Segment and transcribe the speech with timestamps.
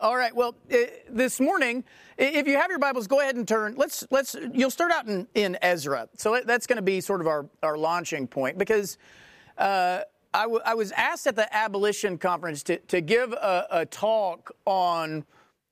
[0.00, 0.34] All right.
[0.34, 0.76] Well, uh,
[1.10, 1.84] this morning,
[2.16, 3.74] if you have your Bibles, go ahead and turn.
[3.76, 4.34] Let's let's.
[4.54, 6.08] You'll start out in, in Ezra.
[6.16, 8.96] So that's going to be sort of our our launching point because
[9.58, 10.00] uh,
[10.32, 14.52] I, w- I was asked at the abolition conference to to give a, a talk
[14.64, 15.26] on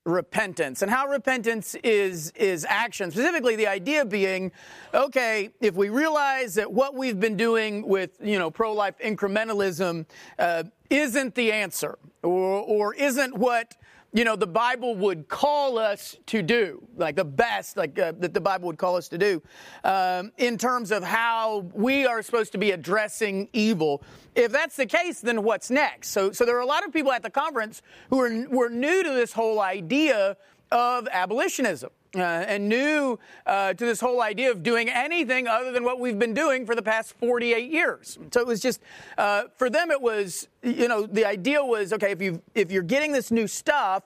[0.04, 4.50] repentance and how repentance is is action specifically the idea being
[4.94, 10.06] okay if we realize that what we've been doing with you know pro-life incrementalism
[10.38, 13.76] uh, isn't the answer or, or isn't what
[14.12, 18.32] you know, the Bible would call us to do, like the best, like uh, that
[18.32, 19.42] the Bible would call us to do,
[19.84, 24.02] um, in terms of how we are supposed to be addressing evil.
[24.34, 26.08] If that's the case, then what's next?
[26.08, 29.02] So, so there are a lot of people at the conference who are were new
[29.02, 30.36] to this whole idea
[30.70, 35.84] of abolitionism uh, and new uh, to this whole idea of doing anything other than
[35.84, 38.18] what we've been doing for the past 48 years.
[38.32, 38.80] So it was just
[39.18, 39.90] uh, for them.
[39.90, 43.46] It was you know the idea was okay if you if you're getting this new
[43.46, 44.04] stuff,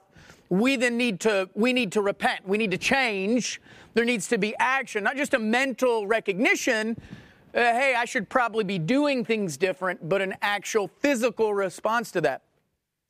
[0.49, 2.47] we then need to we need to repent.
[2.47, 3.61] We need to change.
[3.93, 6.97] There needs to be action, not just a mental recognition.
[7.53, 12.21] Uh, hey, I should probably be doing things different, but an actual physical response to
[12.21, 12.41] that.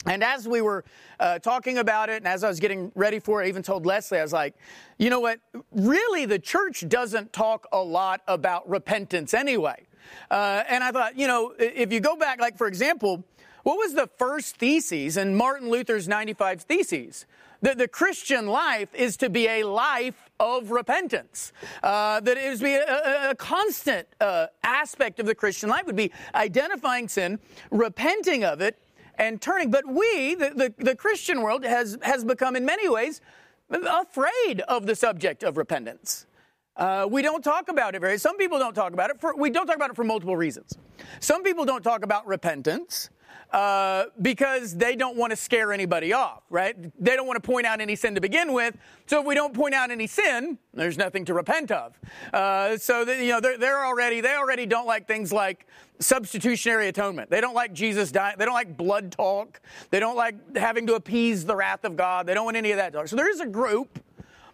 [0.05, 0.83] And as we were
[1.19, 3.85] uh, talking about it, and as I was getting ready for it, I even told
[3.85, 4.55] Leslie, I was like,
[4.97, 5.39] you know what?
[5.71, 9.85] Really, the church doesn't talk a lot about repentance anyway.
[10.29, 13.23] Uh, and I thought, you know, if you go back, like, for example,
[13.63, 17.25] what was the first thesis in Martin Luther's 95 Theses?
[17.61, 21.53] That the Christian life is to be a life of repentance.
[21.81, 25.95] Uh, that it is be a, a constant uh, aspect of the Christian life would
[25.95, 27.39] be identifying sin,
[27.71, 28.77] repenting of it,
[29.17, 29.71] and turning.
[29.71, 33.21] But we, the, the, the Christian world, has, has become in many ways
[33.69, 36.25] afraid of the subject of repentance.
[36.75, 38.17] Uh, we don't talk about it very.
[38.17, 39.21] Some people don't talk about it.
[39.21, 40.77] For, we don't talk about it for multiple reasons.
[41.19, 43.09] Some people don't talk about repentance
[43.53, 46.75] uh, because they don't want to scare anybody off, right?
[46.99, 48.75] They don't want to point out any sin to begin with.
[49.05, 51.97] So if we don't point out any sin, there's nothing to repent of.
[52.33, 55.67] Uh, so you know they're, they're already they already don't like things like
[55.99, 57.29] substitutionary atonement.
[57.29, 58.35] They don't like Jesus dying.
[58.39, 59.61] They don't like blood talk.
[59.91, 62.25] They don't like having to appease the wrath of God.
[62.25, 63.07] They don't want any of that talk.
[63.07, 63.99] So there is a group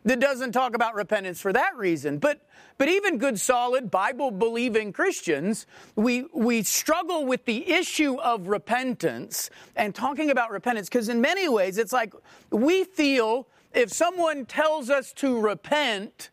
[0.05, 2.17] that doesn't talk about repentance for that reason.
[2.17, 2.41] But
[2.79, 5.67] but even good, solid, Bible believing Christians,
[5.97, 11.49] we, we struggle with the issue of repentance and talking about repentance because, in many
[11.49, 12.13] ways, it's like
[12.51, 16.29] we feel if someone tells us to repent,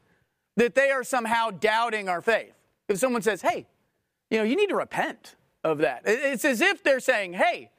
[0.56, 2.54] that they are somehow doubting our faith.
[2.88, 3.66] If someone says, hey,
[4.30, 5.34] you know, you need to repent
[5.64, 7.70] of that, it's as if they're saying, hey,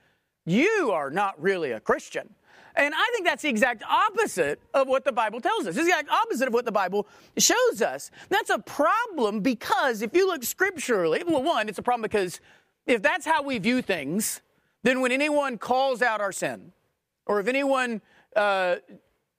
[0.45, 2.35] you are not really a Christian.
[2.77, 5.75] And I think that's the exact opposite of what the Bible tells us.
[5.75, 7.07] It's the exact opposite of what the Bible
[7.37, 8.11] shows us.
[8.29, 12.39] That's a problem because if you look scripturally, well, one, it's a problem because
[12.85, 14.41] if that's how we view things,
[14.83, 16.71] then when anyone calls out our sin,
[17.25, 17.99] or if anyone
[18.35, 18.75] uh,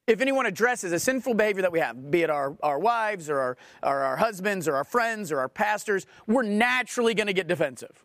[0.09, 3.39] if anyone addresses a sinful behavior that we have, be it our, our wives or
[3.39, 7.47] our, or our husbands or our friends or our pastors, we're naturally going to get
[7.47, 8.05] defensive.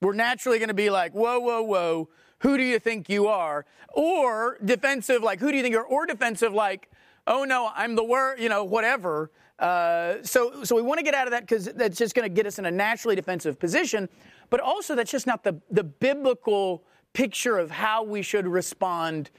[0.00, 2.08] We're naturally going to be like, whoa, whoa, whoa,
[2.42, 3.64] who do you think you are?
[3.88, 5.86] Or defensive, like, who do you think you are?
[5.86, 6.90] Or defensive, like,
[7.26, 9.30] oh no, I'm the word, you know, whatever.
[9.58, 12.34] Uh, so, so we want to get out of that because that's just going to
[12.34, 14.08] get us in a naturally defensive position.
[14.50, 16.82] But also, that's just not the, the biblical
[17.12, 19.30] picture of how we should respond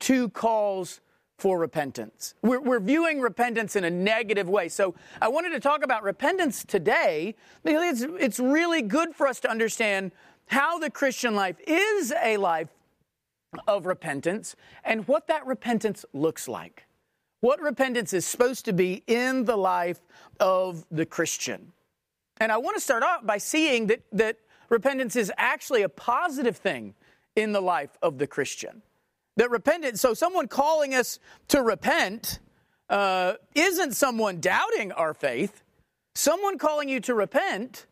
[0.00, 1.00] to calls
[1.38, 2.34] for repentance.
[2.42, 4.68] We're, we're, viewing repentance in a negative way.
[4.68, 7.34] So I wanted to talk about repentance today
[7.64, 10.12] because it's, it's really good for us to understand
[10.50, 12.68] how the Christian life is a life
[13.68, 16.86] of repentance and what that repentance looks like.
[17.40, 20.00] What repentance is supposed to be in the life
[20.40, 21.72] of the Christian.
[22.40, 26.56] And I want to start off by seeing that, that repentance is actually a positive
[26.56, 26.94] thing
[27.36, 28.82] in the life of the Christian.
[29.36, 32.40] That repentance, so someone calling us to repent
[32.88, 35.62] uh, isn't someone doubting our faith.
[36.16, 37.86] Someone calling you to repent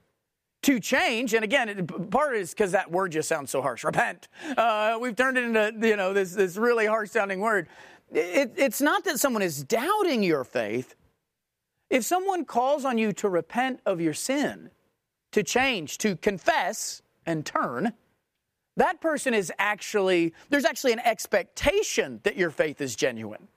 [0.62, 1.34] to change.
[1.34, 3.84] And again, part is because that word just sounds so harsh.
[3.84, 4.28] Repent.
[4.56, 7.68] Uh, we've turned it into you know this this really harsh sounding word.
[8.10, 10.94] It, it's not that someone is doubting your faith.
[11.90, 14.70] If someone calls on you to repent of your sin,
[15.32, 17.92] to change, to confess and turn,
[18.76, 23.48] that person is actually, there's actually an expectation that your faith is genuine.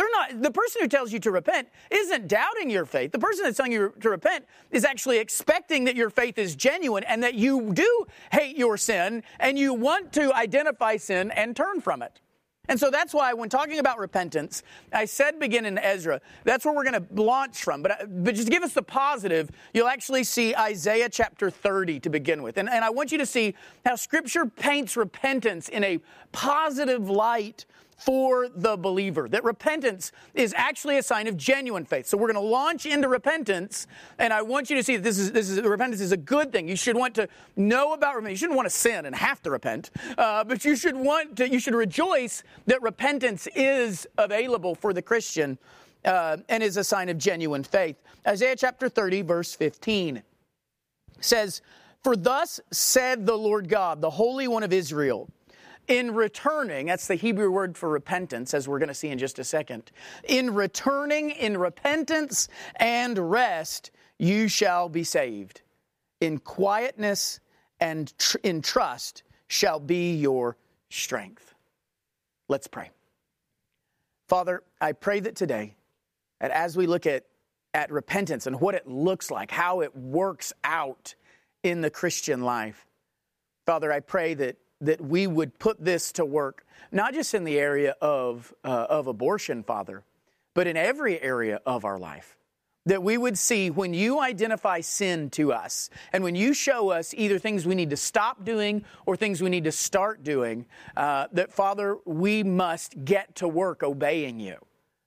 [0.00, 3.12] They're not, the person who tells you to repent isn't doubting your faith.
[3.12, 7.04] The person that's telling you to repent is actually expecting that your faith is genuine
[7.04, 11.82] and that you do hate your sin and you want to identify sin and turn
[11.82, 12.22] from it.
[12.66, 16.22] And so that's why when talking about repentance, I said begin in Ezra.
[16.44, 17.82] That's where we're going to launch from.
[17.82, 22.42] But, but just give us the positive, you'll actually see Isaiah chapter 30 to begin
[22.42, 22.56] with.
[22.56, 23.54] And, and I want you to see
[23.84, 26.00] how Scripture paints repentance in a
[26.32, 27.66] positive light
[28.00, 29.28] for the believer.
[29.28, 32.06] That repentance is actually a sign of genuine faith.
[32.06, 33.86] So we're going to launch into repentance,
[34.18, 36.52] and I want you to see that this is this is repentance is a good
[36.52, 36.68] thing.
[36.68, 38.40] You should want to know about repentance.
[38.40, 41.48] You shouldn't want to sin and have to repent, uh, but you should want to.
[41.48, 45.58] You should rejoice that repentance is available for the Christian
[46.04, 47.96] uh, and is a sign of genuine faith.
[48.26, 50.22] Isaiah chapter 30, verse 15
[51.20, 51.62] says,
[52.02, 55.28] For thus said the Lord God, the Holy One of Israel,
[55.90, 59.40] in returning, that's the Hebrew word for repentance, as we're going to see in just
[59.40, 59.90] a second.
[60.22, 65.62] In returning in repentance and rest, you shall be saved.
[66.20, 67.40] In quietness
[67.80, 70.56] and tr- in trust shall be your
[70.90, 71.54] strength.
[72.48, 72.90] Let's pray.
[74.28, 75.74] Father, I pray that today
[76.40, 77.24] and as we look at,
[77.74, 81.16] at repentance and what it looks like, how it works out
[81.64, 82.86] in the Christian life,
[83.66, 87.58] Father, I pray that, that we would put this to work, not just in the
[87.58, 90.04] area of, uh, of abortion, Father,
[90.54, 92.36] but in every area of our life.
[92.86, 97.14] That we would see when you identify sin to us and when you show us
[97.14, 100.64] either things we need to stop doing or things we need to start doing,
[100.96, 104.56] uh, that Father, we must get to work obeying you.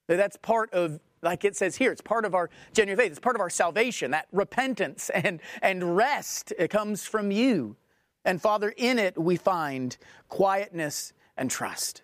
[0.07, 3.11] That that's part of like it says here, it's part of our genuine faith.
[3.11, 4.11] It's part of our salvation.
[4.11, 7.75] That repentance and, and rest it comes from you.
[8.25, 9.97] And Father, in it we find
[10.29, 12.03] quietness and trust.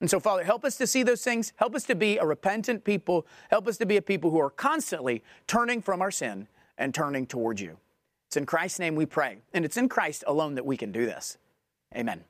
[0.00, 1.52] And so, Father, help us to see those things.
[1.56, 3.26] Help us to be a repentant people.
[3.50, 6.46] Help us to be a people who are constantly turning from our sin
[6.76, 7.78] and turning towards you.
[8.28, 9.38] It's in Christ's name we pray.
[9.52, 11.36] And it's in Christ alone that we can do this.
[11.96, 12.24] Amen.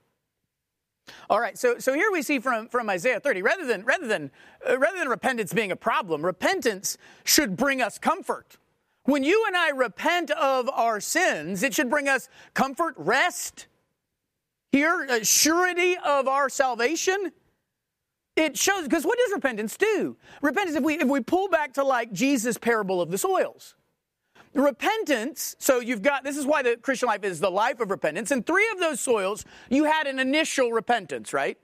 [1.29, 4.31] All right, so, so here we see from, from Isaiah 30, rather than, rather, than,
[4.69, 8.57] uh, rather than repentance being a problem, repentance should bring us comfort.
[9.09, 13.67] When you and I repent of our sins, it should bring us comfort, rest,
[14.71, 17.33] here, uh, surety of our salvation.
[18.37, 20.19] It shows, because what does repentance do?
[20.43, 23.77] Repentance, if we, if we pull back to like Jesus' parable of the soils,
[24.53, 28.31] repentance, so you've got, this is why the Christian life is the life of repentance.
[28.31, 31.57] In three of those soils, you had an initial repentance, right?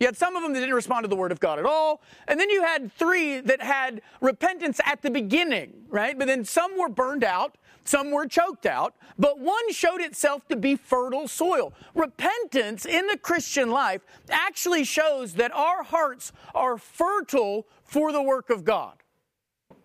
[0.00, 2.02] You had some of them that didn't respond to the word of God at all.
[2.28, 6.16] And then you had three that had repentance at the beginning, right?
[6.16, 10.56] But then some were burned out, some were choked out, but one showed itself to
[10.56, 11.72] be fertile soil.
[11.94, 18.50] Repentance in the Christian life actually shows that our hearts are fertile for the work
[18.50, 19.02] of God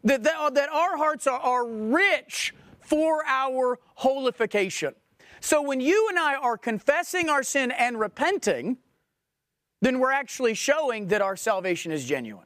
[0.04, 4.94] that, that, that our hearts are, are rich for our holification.
[5.40, 8.78] So when you and I are confessing our sin and repenting,
[9.84, 12.46] then we're actually showing that our salvation is genuine.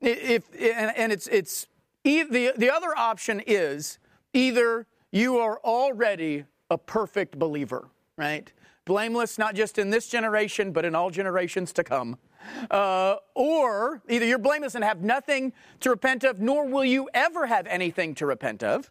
[0.00, 1.66] If, and, it's, it's
[2.04, 3.98] the, the other option is
[4.32, 8.52] either you are already a perfect believer, right?
[8.84, 12.18] Blameless, not just in this generation, but in all generations to come.
[12.70, 17.46] Uh, or either you're blameless and have nothing to repent of, nor will you ever
[17.46, 18.90] have anything to repent of,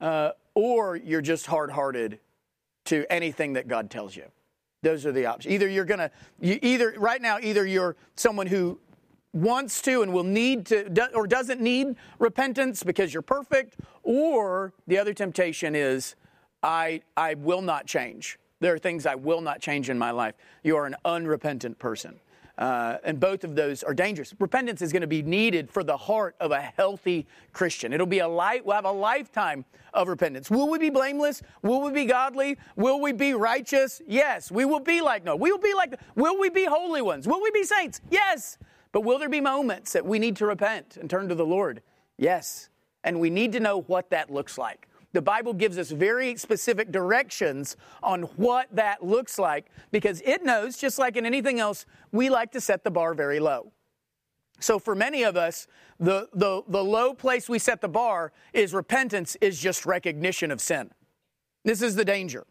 [0.00, 2.20] uh, or you're just hard hearted
[2.84, 4.24] to anything that God tells you.
[4.82, 5.52] Those are the options.
[5.52, 6.10] Either you're going to,
[6.40, 8.78] either right now, either you're someone who
[9.32, 14.98] wants to and will need to, or doesn't need repentance because you're perfect, or the
[14.98, 16.16] other temptation is,
[16.62, 18.38] I, I will not change.
[18.60, 20.34] There are things I will not change in my life.
[20.62, 22.20] You are an unrepentant person.
[22.60, 24.34] Uh, and both of those are dangerous.
[24.38, 27.90] Repentance is going to be needed for the heart of a healthy Christian.
[27.94, 29.64] It'll be a light, we'll have a lifetime
[29.94, 30.50] of repentance.
[30.50, 31.40] Will we be blameless?
[31.62, 32.58] Will we be godly?
[32.76, 34.02] Will we be righteous?
[34.06, 34.52] Yes.
[34.52, 35.36] We will be like no.
[35.36, 37.26] We will be like, will we be holy ones?
[37.26, 38.02] Will we be saints?
[38.10, 38.58] Yes.
[38.92, 41.80] But will there be moments that we need to repent and turn to the Lord?
[42.18, 42.68] Yes.
[43.02, 46.92] And we need to know what that looks like the Bible gives us very specific
[46.92, 52.30] directions on what that looks like because it knows, just like in anything else, we
[52.30, 53.72] like to set the bar very low.
[54.60, 55.66] So for many of us,
[55.98, 60.60] the, the, the low place we set the bar is repentance is just recognition of
[60.60, 60.90] sin.
[61.64, 62.46] This is the danger.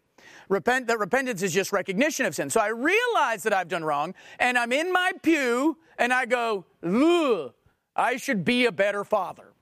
[0.50, 2.50] Repent, that repentance is just recognition of sin.
[2.50, 6.66] So I realize that I've done wrong, and I'm in my pew, and I go,
[7.96, 9.54] I should be a better father.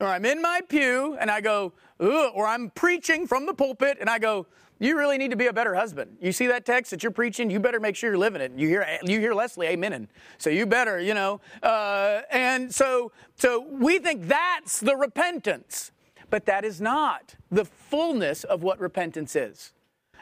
[0.00, 4.08] Or I'm in my pew, and I go, or I'm preaching from the pulpit and
[4.08, 4.46] I go,
[4.78, 6.16] you really need to be a better husband.
[6.20, 8.52] You see that text that you're preaching, you better make sure you're living it.
[8.56, 11.40] You hear you hear Leslie amening, so you better, you know.
[11.62, 15.92] Uh, and so so we think that's the repentance,
[16.30, 19.72] but that is not the fullness of what repentance is.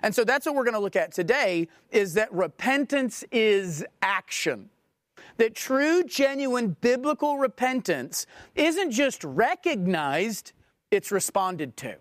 [0.02, 4.70] And so that's what we're going to look at today: is that repentance is action.
[5.38, 10.52] That true, genuine biblical repentance isn't just recognized
[10.90, 11.97] it's responded to.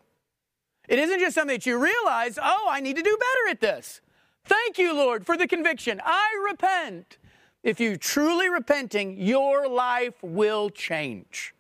[0.88, 4.02] It isn't just something that you realize, oh, I need to do better at this.
[4.46, 6.02] Thank you, Lord, for the conviction.
[6.04, 7.18] I repent.
[7.64, 11.54] If you truly repenting, your life will change.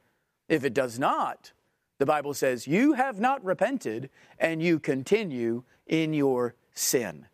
[0.48, 1.52] If it does not,
[1.98, 7.26] the Bible says you have not repented and you continue in your sin.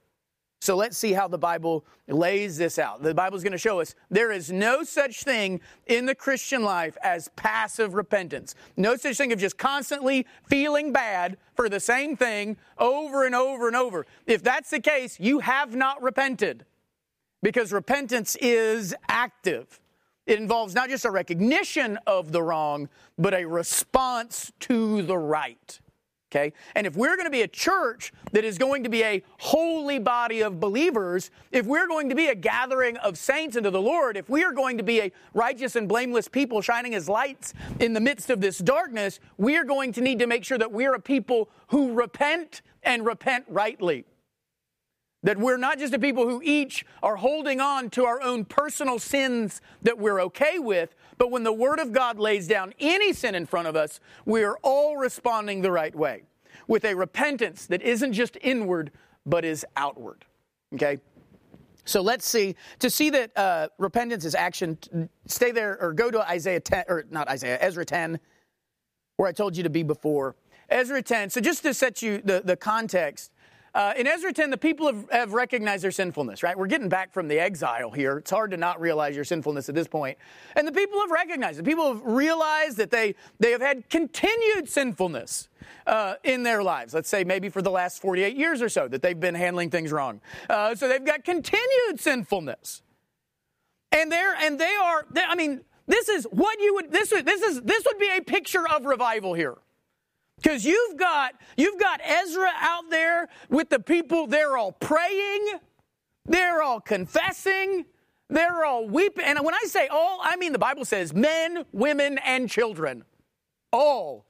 [0.63, 3.03] So let's see how the Bible lays this out.
[3.03, 6.63] The Bible is going to show us there is no such thing in the Christian
[6.63, 8.55] life as passive repentance.
[8.77, 13.67] No such thing of just constantly feeling bad for the same thing over and over
[13.67, 14.05] and over.
[14.25, 16.63] If that's the case, you have not repented
[17.41, 19.81] because repentance is active.
[20.25, 25.81] It involves not just a recognition of the wrong, but a response to the right.
[26.33, 26.51] Okay?
[26.73, 29.99] And if we're going to be a church that is going to be a holy
[29.99, 34.17] body of believers, if we're going to be a gathering of saints unto the Lord,
[34.17, 37.93] if we are going to be a righteous and blameless people shining as lights in
[37.93, 40.95] the midst of this darkness, we are going to need to make sure that we're
[40.95, 44.05] a people who repent and repent rightly.
[45.21, 48.97] That we're not just a people who each are holding on to our own personal
[48.97, 53.35] sins that we're okay with, but when the Word of God lays down any sin
[53.35, 56.23] in front of us, we are all responding the right way
[56.67, 58.91] with a repentance that isn't just inward,
[59.25, 60.25] but is outward.
[60.73, 60.99] Okay?
[61.85, 62.55] So let's see.
[62.79, 64.77] To see that uh, repentance is action,
[65.27, 68.19] stay there or go to Isaiah 10, or not Isaiah, Ezra 10,
[69.17, 70.35] where I told you to be before.
[70.69, 71.29] Ezra 10.
[71.29, 73.31] So just to set you the, the context,
[73.73, 76.55] uh, in Ezra 10, the people have, have, recognized their sinfulness, right?
[76.55, 78.17] We're getting back from the exile here.
[78.17, 80.17] It's hard to not realize your sinfulness at this point.
[80.55, 81.65] And the people have recognized it.
[81.65, 85.49] People have realized that they, they have had continued sinfulness
[85.87, 86.93] uh, in their lives.
[86.93, 89.91] Let's say maybe for the last 48 years or so that they've been handling things
[89.91, 90.21] wrong.
[90.47, 92.83] Uh, so they've got continued sinfulness.
[93.91, 97.41] And they're, and they are, they, I mean, this is what you would, this, this
[97.41, 99.57] is, this would be a picture of revival here.
[100.43, 105.59] Because you've got, you've got Ezra out there with the people, they're all praying,
[106.25, 107.85] they're all confessing,
[108.29, 109.23] they're all weeping.
[109.23, 113.05] And when I say all, I mean the Bible says men, women, and children.
[113.71, 114.25] All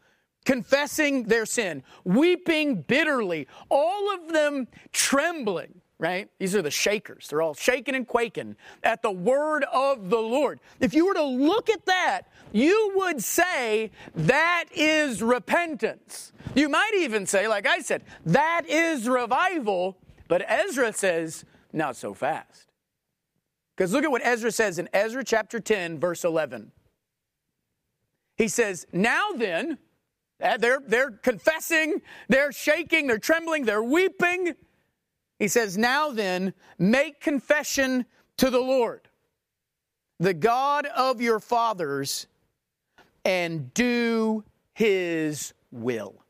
[0.45, 6.29] confessing their sin, weeping bitterly, all of them trembling right?
[6.37, 7.29] These are the shakers.
[7.29, 10.59] They're all shaking and quaking at the word of the Lord.
[10.81, 16.31] If you were to look at that, you would say that is repentance.
[16.55, 19.97] You might even say, like I said, that is revival.
[20.29, 21.43] But Ezra says,
[21.73, 22.69] not so fast.
[23.75, 26.71] Because look at what Ezra says in Ezra chapter 10, verse 11.
[28.37, 29.79] He says, Now then,
[30.41, 34.53] uh, they're, they're confessing, they're shaking, they're trembling, they're weeping.
[35.39, 38.05] He says, Now then, make confession
[38.37, 39.09] to the Lord,
[40.19, 42.27] the God of your fathers,
[43.25, 46.23] and do his will.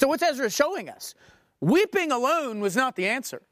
[0.00, 1.14] So, what's Ezra showing us?
[1.60, 3.42] Weeping alone was not the answer.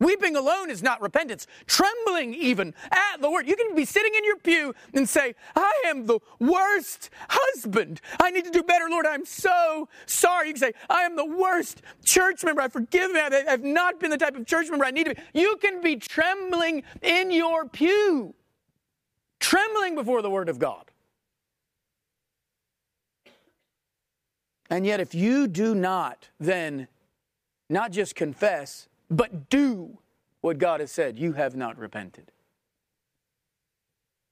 [0.00, 1.46] Weeping alone is not repentance.
[1.66, 3.46] Trembling even at the word.
[3.46, 8.00] You can be sitting in your pew and say, I am the worst husband.
[8.20, 9.06] I need to do better, Lord.
[9.06, 10.48] I'm so sorry.
[10.48, 12.60] You can say, I am the worst church member.
[12.60, 13.20] I forgive me.
[13.20, 15.22] I have not been the type of church member I need to be.
[15.32, 18.34] You can be trembling in your pew,
[19.38, 20.90] trembling before the word of God.
[24.70, 26.88] And yet, if you do not then
[27.68, 29.98] not just confess, but do
[30.40, 31.18] what God has said.
[31.18, 32.30] You have not repented.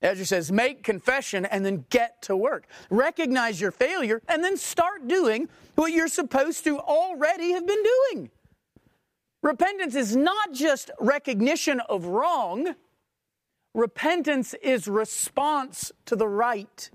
[0.01, 2.67] Ezra says, make confession and then get to work.
[2.89, 8.29] Recognize your failure and then start doing what you're supposed to already have been doing.
[9.41, 12.75] Repentance is not just recognition of wrong,
[13.73, 16.89] repentance is response to the right.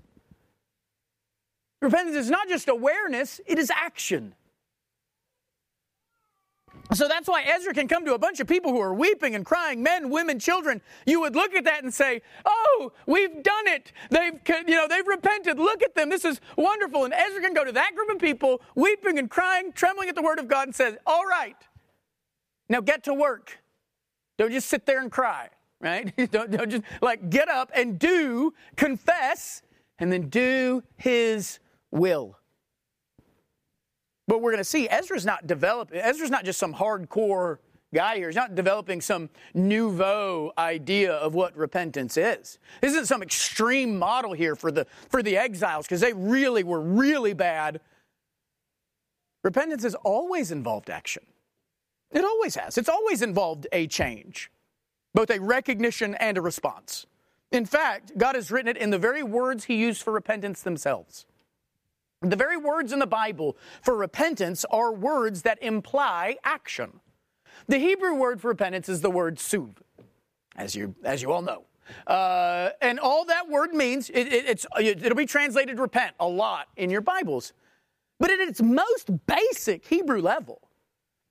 [1.81, 4.35] Repentance is not just awareness, it is action.
[6.93, 9.45] So that's why Ezra can come to a bunch of people who are weeping and
[9.45, 10.81] crying, men, women, children.
[11.05, 13.91] You would look at that and say, "Oh, we've done it.
[14.09, 14.33] They've,
[14.67, 15.59] you know, they've repented.
[15.59, 16.09] Look at them.
[16.09, 19.71] This is wonderful." And Ezra can go to that group of people, weeping and crying,
[19.71, 21.57] trembling at the word of God, and says, "All right,
[22.69, 23.59] now get to work.
[24.39, 26.15] Don't just sit there and cry, right?
[26.31, 29.61] don't, don't just like get up and do, confess,
[29.99, 31.59] and then do His
[31.91, 32.37] will."
[34.27, 37.57] But we're going to see Ezra's not developing, Ezra's not just some hardcore
[37.93, 38.27] guy here.
[38.27, 42.59] He's not developing some nouveau idea of what repentance is.
[42.81, 46.79] This isn't some extreme model here for the, for the exiles because they really were
[46.79, 47.81] really bad.
[49.43, 51.23] Repentance has always involved action.
[52.11, 52.77] It always has.
[52.77, 54.51] It's always involved a change,
[55.13, 57.05] both a recognition and a response.
[57.51, 61.25] In fact, God has written it in the very words He used for repentance themselves.
[62.21, 66.99] The very words in the Bible for repentance are words that imply action.
[67.67, 69.77] The Hebrew word for repentance is the word shuv,
[70.55, 71.63] as you, as you all know.
[72.05, 76.67] Uh, and all that word means, it, it, it's, it'll be translated repent a lot
[76.75, 77.53] in your Bibles.
[78.19, 80.61] But at its most basic Hebrew level,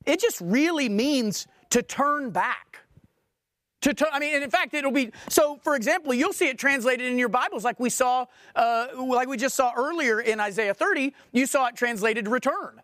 [0.06, 2.67] it just really means to turn back.
[3.82, 5.60] To, to, I mean, and in fact, it'll be so.
[5.62, 9.36] For example, you'll see it translated in your Bibles, like we saw, uh, like we
[9.36, 11.14] just saw earlier in Isaiah 30.
[11.32, 12.80] You saw it translated return.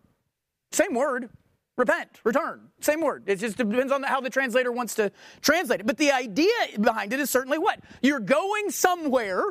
[0.71, 1.31] Same word,
[1.77, 2.69] repent, return.
[2.81, 3.25] Same word.
[3.27, 5.11] It just depends on how the translator wants to
[5.41, 5.87] translate it.
[5.87, 9.43] But the idea behind it is certainly what you're going somewhere,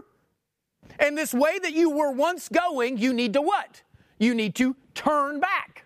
[0.98, 3.82] and this way that you were once going, you need to what?
[4.18, 5.83] You need to turn back.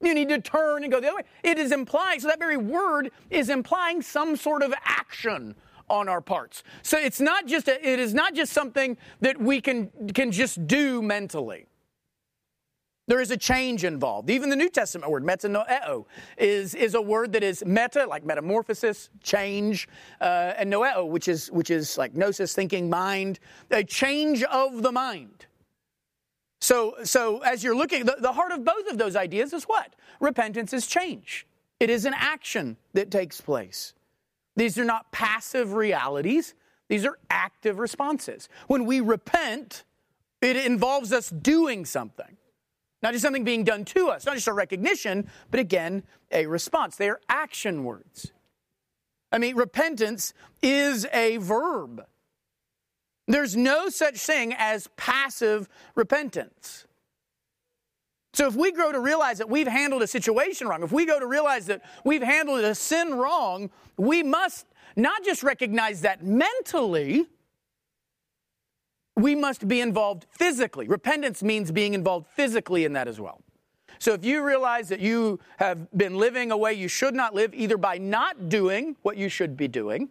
[0.00, 1.22] You need to turn and go the other way.
[1.42, 5.54] It is implying, so that very word is implying some sort of action
[5.88, 6.62] on our parts.
[6.82, 10.66] So it's not just a, it is not just something that we can can just
[10.66, 11.66] do mentally.
[13.08, 14.30] There is a change involved.
[14.30, 19.10] Even the New Testament word, metanoeo, is, is a word that is meta, like metamorphosis,
[19.22, 19.88] change,
[20.20, 23.38] uh, and noeo, which is, which is like gnosis, thinking, mind,
[23.70, 25.46] a change of the mind.
[26.60, 29.94] So, so as you're looking, the, the heart of both of those ideas is what?
[30.20, 31.46] Repentance is change.
[31.78, 33.92] It is an action that takes place.
[34.56, 36.54] These are not passive realities,
[36.88, 38.48] these are active responses.
[38.68, 39.84] When we repent,
[40.40, 42.36] it involves us doing something.
[43.02, 46.96] Not just something being done to us, not just a recognition, but again, a response.
[46.96, 48.32] They are action words.
[49.30, 50.32] I mean, repentance
[50.62, 52.06] is a verb.
[53.26, 56.86] There's no such thing as passive repentance.
[58.32, 61.18] So if we grow to realize that we've handled a situation wrong, if we go
[61.18, 67.26] to realize that we've handled a sin wrong, we must not just recognize that mentally,
[69.16, 70.86] we must be involved physically.
[70.86, 73.40] Repentance means being involved physically in that as well.
[73.98, 77.54] So if you realize that you have been living a way you should not live,
[77.54, 80.10] either by not doing what you should be doing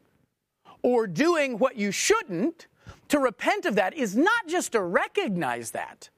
[0.81, 2.65] or doing what you shouldn't,
[3.09, 6.09] to repent of that is not just to recognize that.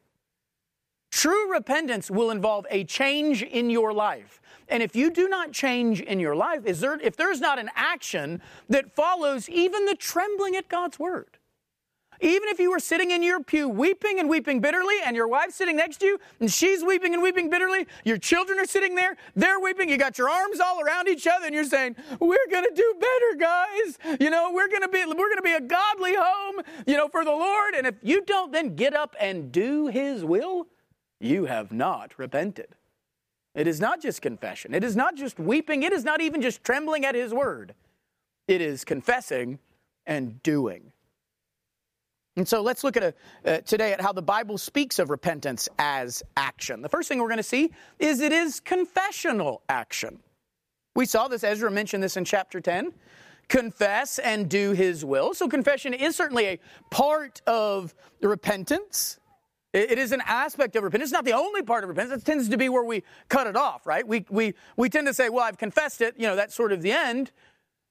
[1.12, 4.41] True repentance will involve a change in your life.
[4.67, 7.69] And if you do not change in your life, is there, if there's not an
[7.76, 11.37] action that follows even the trembling at God's word,
[12.19, 15.56] even if you were sitting in your pew weeping and weeping bitterly, and your wife's
[15.56, 19.17] sitting next to you, and she's weeping and weeping bitterly, your children are sitting there,
[19.36, 22.73] they're weeping, you got your arms all around each other, and you're saying, We're gonna
[22.73, 24.19] do better, guys.
[24.19, 27.32] You know, we're gonna be we're gonna be a godly home, you know, for the
[27.32, 27.75] Lord.
[27.75, 30.67] And if you don't then get up and do his will,
[31.19, 32.75] you have not repented.
[33.56, 34.75] It is not just confession.
[34.75, 35.82] It is not just weeping.
[35.82, 37.73] It is not even just trembling at his word.
[38.47, 39.58] It is confessing
[40.06, 40.91] and doing.
[42.38, 43.13] And so let's look at a,
[43.45, 46.84] uh, today at how the Bible speaks of repentance as action.
[46.84, 50.19] The first thing we're going to see is it is confessional action.
[50.95, 52.93] We saw this, Ezra mentioned this in chapter 10.
[53.50, 55.34] Confess and do his will.
[55.34, 56.60] So confession is certainly a
[56.91, 59.19] part of repentance.
[59.73, 61.10] It is an aspect of repentance.
[61.10, 62.21] It's not the only part of repentance.
[62.21, 64.08] It tends to be where we cut it off, right?
[64.08, 66.84] We, we, we tend to say, well, I've confessed it, you know, that's sort of
[66.84, 67.32] the end.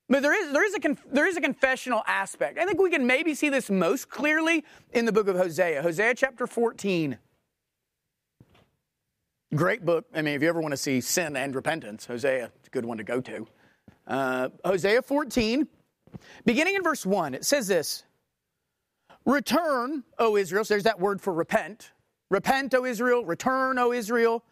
[0.08, 2.58] But there is, there, is a there is a confessional aspect.
[2.58, 6.14] I think we can maybe see this most clearly in the book of Hosea, Hosea
[6.14, 7.18] chapter 14.
[9.54, 10.06] Great book.
[10.14, 12.84] I mean, if you ever want to see sin and repentance, Hosea, it's a good
[12.84, 13.46] one to go to.
[14.06, 15.66] Uh, Hosea 14,
[16.44, 18.04] beginning in verse 1, it says this
[19.24, 20.64] Return, O Israel.
[20.64, 21.92] So there's that word for repent.
[22.30, 23.24] Repent, O Israel.
[23.24, 24.44] Return, O Israel,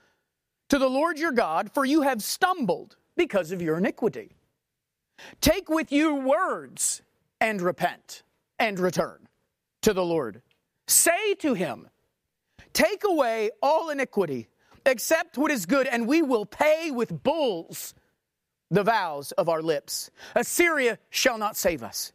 [0.69, 4.33] to the Lord your God, for you have stumbled because of your iniquity.
[5.41, 7.03] Take with you words
[7.41, 8.23] and repent
[8.59, 9.29] and return
[9.83, 10.43] to the Lord.
[10.87, 11.89] Say to him,
[12.73, 14.49] Take away all iniquity,
[14.85, 17.95] accept what is good, and we will pay with bulls
[18.71, 20.11] the vows of our lips.
[20.35, 22.13] Assyria shall not save us.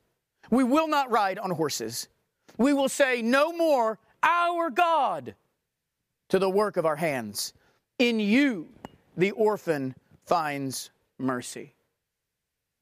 [0.51, 2.09] We will not ride on horses.
[2.57, 5.35] We will say no more, Our God,
[6.29, 7.53] to the work of our hands.
[7.97, 8.67] In you,
[9.15, 11.73] the orphan finds mercy.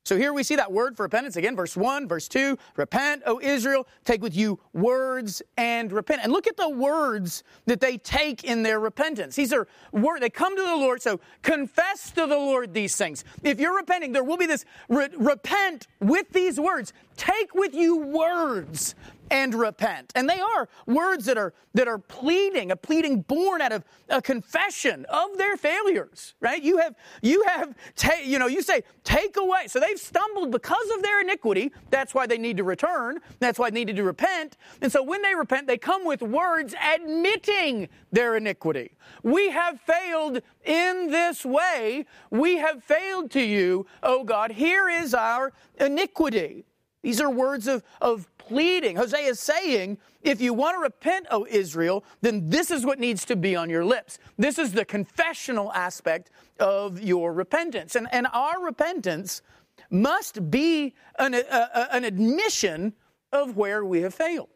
[0.08, 3.41] So here we see that word for repentance again, verse 1, verse 2 Repent, O
[3.41, 6.22] Israel, take with you words and repent.
[6.24, 9.36] And look at the words that they take in their repentance.
[9.36, 13.26] These are words, they come to the Lord, so confess to the Lord these things.
[13.43, 17.98] If you're repenting, there will be this re- repent with these words take with you
[17.98, 18.96] words
[19.29, 20.11] and repent.
[20.15, 24.21] And they are words that are that are pleading, a pleading born out of a
[24.21, 26.61] confession of their failures, right?
[26.61, 29.67] You have you have ta- you know, you say take away.
[29.67, 31.71] So they've stumbled because of their iniquity.
[31.89, 33.19] That's why they need to return.
[33.39, 34.57] That's why they needed to repent.
[34.81, 38.91] And so when they repent, they come with words admitting their iniquity.
[39.23, 42.05] We have failed in this way.
[42.31, 44.51] We have failed to you, oh God.
[44.51, 46.65] Here is our iniquity.
[47.03, 48.95] These are words of, of pleading.
[48.95, 53.25] Hosea is saying, if you want to repent, O Israel, then this is what needs
[53.25, 54.19] to be on your lips.
[54.38, 57.95] This is the confessional aspect of your repentance.
[57.95, 59.41] And, and our repentance
[59.89, 62.93] must be an, a, a, an admission
[63.31, 64.49] of where we have failed.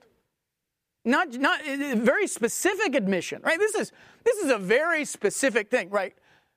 [1.03, 3.57] Not, not a very specific admission, right?
[3.57, 3.91] This is,
[4.23, 6.13] this is a very specific thing, right?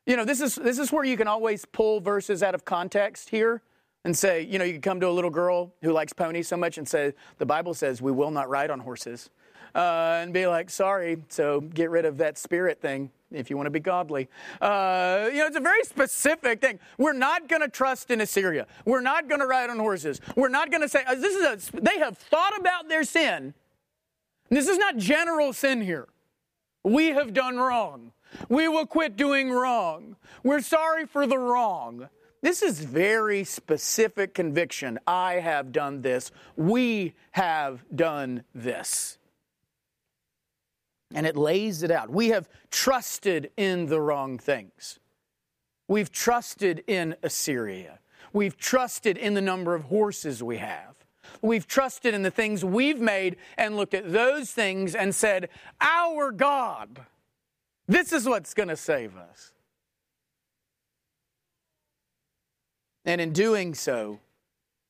[0.06, 3.30] You know, this is, this is where you can always pull verses out of context
[3.30, 3.62] here
[4.04, 6.56] and say, you know, you could come to a little girl who likes ponies so
[6.56, 9.30] much and say, the Bible says we will not ride on horses.
[9.74, 13.66] Uh, and be like, sorry, so get rid of that spirit thing if you want
[13.66, 14.28] to be godly.
[14.60, 16.78] Uh, you know, it's a very specific thing.
[16.96, 18.68] We're not going to trust in Assyria.
[18.84, 20.20] We're not going to ride on horses.
[20.36, 23.52] We're not going to say, uh, this is a, they have thought about their sin.
[24.48, 26.06] This is not general sin here.
[26.84, 28.12] We have done wrong.
[28.48, 30.14] We will quit doing wrong.
[30.44, 32.08] We're sorry for the wrong.
[32.44, 34.98] This is very specific conviction.
[35.06, 36.30] I have done this.
[36.56, 39.16] We have done this.
[41.14, 42.10] And it lays it out.
[42.10, 44.98] We have trusted in the wrong things.
[45.88, 48.00] We've trusted in Assyria.
[48.34, 50.96] We've trusted in the number of horses we have.
[51.40, 55.48] We've trusted in the things we've made and looked at those things and said,
[55.80, 57.06] Our God,
[57.88, 59.53] this is what's going to save us.
[63.04, 64.20] And in doing so,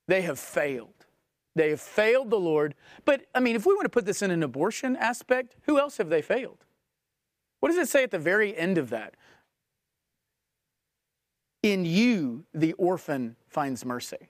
[0.07, 1.07] they have failed.
[1.57, 2.74] They have failed the Lord.
[3.05, 5.96] But, I mean, if we want to put this in an abortion aspect, who else
[5.98, 6.59] have they failed?
[7.61, 9.14] What does it say at the very end of that?
[11.62, 14.29] In you, the orphan finds mercy.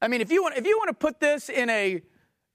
[0.00, 2.02] I mean, if you want, if you want to put this in a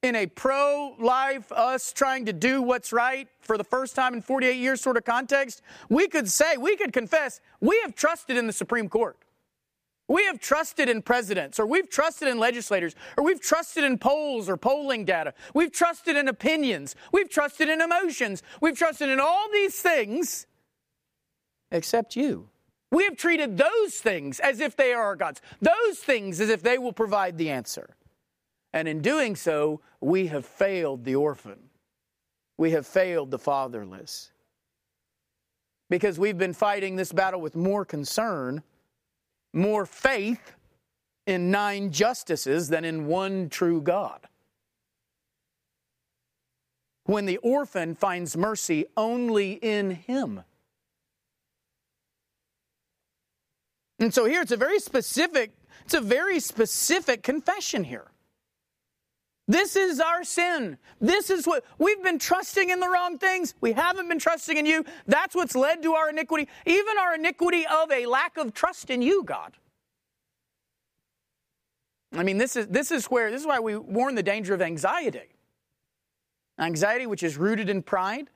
[0.03, 4.21] in a pro life, us trying to do what's right for the first time in
[4.21, 8.47] 48 years sort of context, we could say, we could confess, we have trusted in
[8.47, 9.17] the Supreme Court.
[10.07, 14.47] We have trusted in presidents, or we've trusted in legislators, or we've trusted in polls
[14.47, 15.33] or polling data.
[15.53, 16.95] We've trusted in opinions.
[17.11, 18.41] We've trusted in emotions.
[18.61, 20.47] We've trusted in all these things
[21.71, 22.49] except you.
[22.91, 26.63] We have treated those things as if they are our gods, those things as if
[26.63, 27.95] they will provide the answer.
[28.71, 31.59] And in doing so, we have failed the orphan.
[32.57, 34.31] We have failed the fatherless.
[35.89, 38.63] Because we've been fighting this battle with more concern
[39.57, 40.53] more faith
[41.25, 44.21] in nine justices than in one true God.
[47.03, 50.43] When the orphan finds mercy only in Him.
[53.99, 55.51] And so here it's a very specific,
[55.83, 58.11] it's a very specific confession here.
[59.47, 60.77] This is our sin.
[60.99, 63.53] This is what we've been trusting in the wrong things.
[63.61, 64.83] We haven't been trusting in you.
[65.05, 69.01] That's what's led to our iniquity, even our iniquity of a lack of trust in
[69.01, 69.53] you, God.
[72.13, 74.61] I mean, this is, this is where, this is why we warn the danger of
[74.61, 75.35] anxiety.
[76.59, 78.29] Anxiety, which is rooted in pride,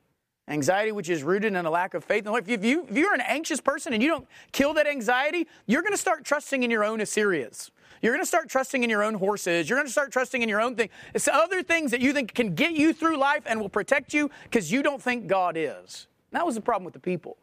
[0.47, 2.25] anxiety, which is rooted in a lack of faith.
[2.27, 5.93] If, you, if you're an anxious person and you don't kill that anxiety, you're going
[5.93, 7.71] to start trusting in your own Assyrias.
[8.01, 9.69] You're going to start trusting in your own horses.
[9.69, 10.89] You're going to start trusting in your own thing.
[11.13, 14.31] It's other things that you think can get you through life and will protect you
[14.43, 16.07] because you don't think God is.
[16.31, 17.37] That was the problem with the people.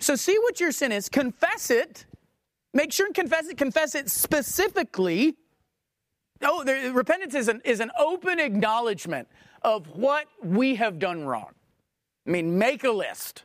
[0.00, 2.06] So see what your sin is, confess it,
[2.72, 5.36] make sure and confess it, confess it specifically.
[6.42, 9.28] Oh, repentance is an, is an open acknowledgement
[9.62, 11.50] of what we have done wrong.
[12.26, 13.44] I mean, make a list.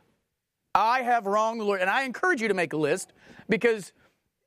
[0.74, 1.80] I have wronged the Lord.
[1.80, 3.12] And I encourage you to make a list
[3.48, 3.92] because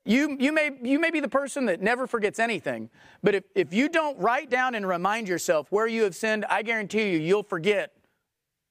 [0.08, 2.90] you, you, may, you may be the person that never forgets anything,
[3.22, 6.64] but if, if you don't write down and remind yourself where you have sinned, I
[6.64, 7.94] guarantee you, you'll forget.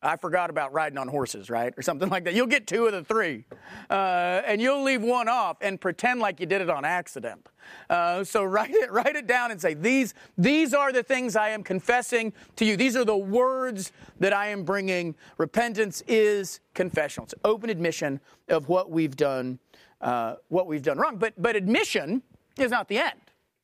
[0.02, 1.74] I forgot about riding on horses, right?
[1.76, 2.34] Or something like that.
[2.34, 3.44] You'll get two of the three.
[3.90, 7.48] Uh, and you'll leave one off and pretend like you did it on accident.
[7.90, 11.50] Uh, so write it, write it down and say, these, these are the things I
[11.50, 12.76] am confessing to you.
[12.76, 15.14] These are the words that I am bringing.
[15.38, 17.24] Repentance is confessional.
[17.24, 19.58] It's open admission of what we've done
[20.00, 21.16] uh, what we've done wrong.
[21.16, 22.22] But, but admission
[22.58, 23.20] is not the end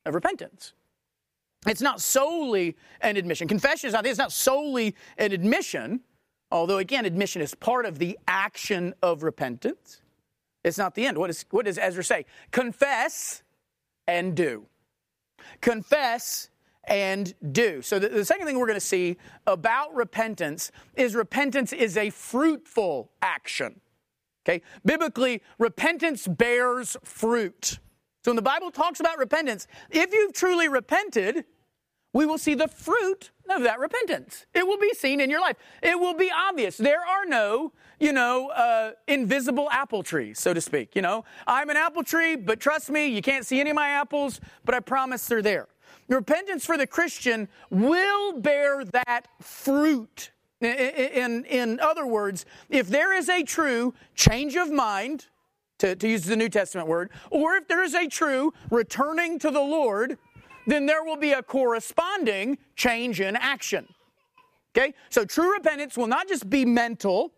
[0.06, 0.72] of repentance.
[1.66, 3.46] It's not solely an admission.
[3.48, 6.00] Confession is not, it's not solely an admission,
[6.50, 10.00] although, again, admission is part of the action of repentance.
[10.64, 11.18] It's not the end.
[11.18, 12.26] What, is, what does Ezra say?
[12.50, 13.42] Confess
[14.06, 14.66] and do.
[15.60, 16.50] confess
[16.84, 17.82] and do.
[17.82, 19.16] So, the, the second thing we're going to see
[19.46, 23.80] about repentance is repentance is a fruitful action.
[24.44, 24.62] Okay?
[24.84, 27.78] Biblically, repentance bears fruit.
[28.24, 31.44] So, when the Bible talks about repentance, if you've truly repented,
[32.12, 34.46] we will see the fruit of that repentance.
[34.54, 35.56] It will be seen in your life.
[35.82, 36.76] It will be obvious.
[36.76, 40.94] There are no, you know, uh, invisible apple trees, so to speak.
[40.94, 43.88] You know, I'm an apple tree, but trust me, you can't see any of my
[43.88, 45.68] apples, but I promise they're there.
[46.08, 50.32] Repentance for the Christian will bear that fruit.
[50.62, 55.26] In, in other words, if there is a true change of mind,
[55.78, 59.50] to, to use the New Testament word, or if there is a true returning to
[59.50, 60.16] the Lord,
[60.66, 63.88] then there will be a corresponding change in action.
[64.76, 64.94] Okay?
[65.10, 67.32] So true repentance will not just be mental,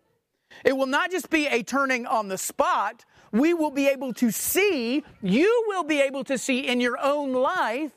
[0.63, 3.03] it will not just be a turning on the spot.
[3.31, 7.33] We will be able to see, you will be able to see in your own
[7.33, 7.91] life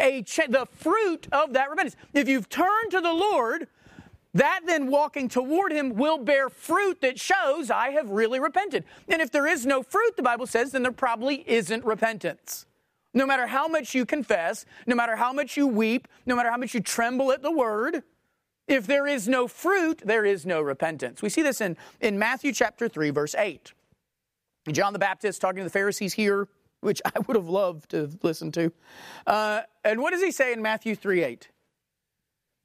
[0.00, 1.94] a the fruit of that repentance.
[2.12, 3.68] If you've turned to the Lord,
[4.34, 8.84] that then walking toward him will bear fruit that shows I have really repented.
[9.08, 12.66] And if there is no fruit, the Bible says, then there probably isn't repentance.
[13.12, 16.56] No matter how much you confess, no matter how much you weep, no matter how
[16.56, 18.02] much you tremble at the word,
[18.66, 21.22] if there is no fruit, there is no repentance.
[21.22, 23.72] We see this in, in Matthew chapter 3, verse 8.
[24.72, 26.48] John the Baptist talking to the Pharisees here
[26.84, 28.72] which I would have loved to listen to.
[29.26, 31.48] Uh, and what does he say in Matthew 3 8?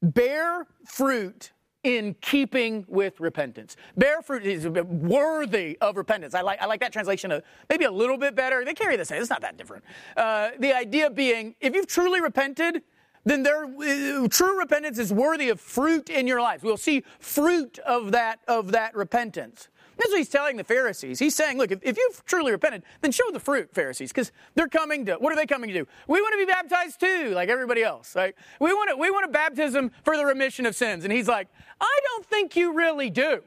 [0.02, 1.52] Bear fruit
[1.84, 3.78] in keeping with repentance.
[3.96, 6.34] Bear fruit is worthy of repentance.
[6.34, 8.66] I like, I like that translation maybe a little bit better.
[8.66, 9.84] They carry the same, it's not that different.
[10.18, 12.84] Uh, the idea being, if you've truly repented,
[13.26, 16.64] then there, uh, true repentance is worthy of fruit in your lives.
[16.64, 19.70] We'll see fruit of that, of that repentance.
[20.00, 21.20] That's what he's telling the Pharisees.
[21.20, 24.70] He's saying, look, if, if you've truly repented, then show the fruit, Pharisees, because they're
[24.70, 25.86] coming to, what are they coming to do?
[26.08, 28.34] We want to be baptized too, like everybody else, right?
[28.62, 31.04] We want, to, we want a baptism for the remission of sins.
[31.04, 31.50] And he's like,
[31.82, 33.44] I don't think you really do.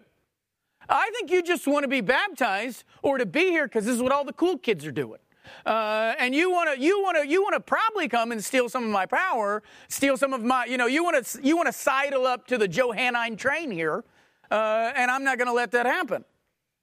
[0.91, 4.03] I think you just want to be baptized or to be here because this is
[4.03, 5.21] what all the cool kids are doing.
[5.65, 8.69] Uh, and you want to you want to you want to probably come and steal
[8.69, 11.67] some of my power, steal some of my you know you want to you want
[11.67, 14.05] to sidle up to the Johannine train here,
[14.51, 16.25] uh, and I'm not going to let that happen.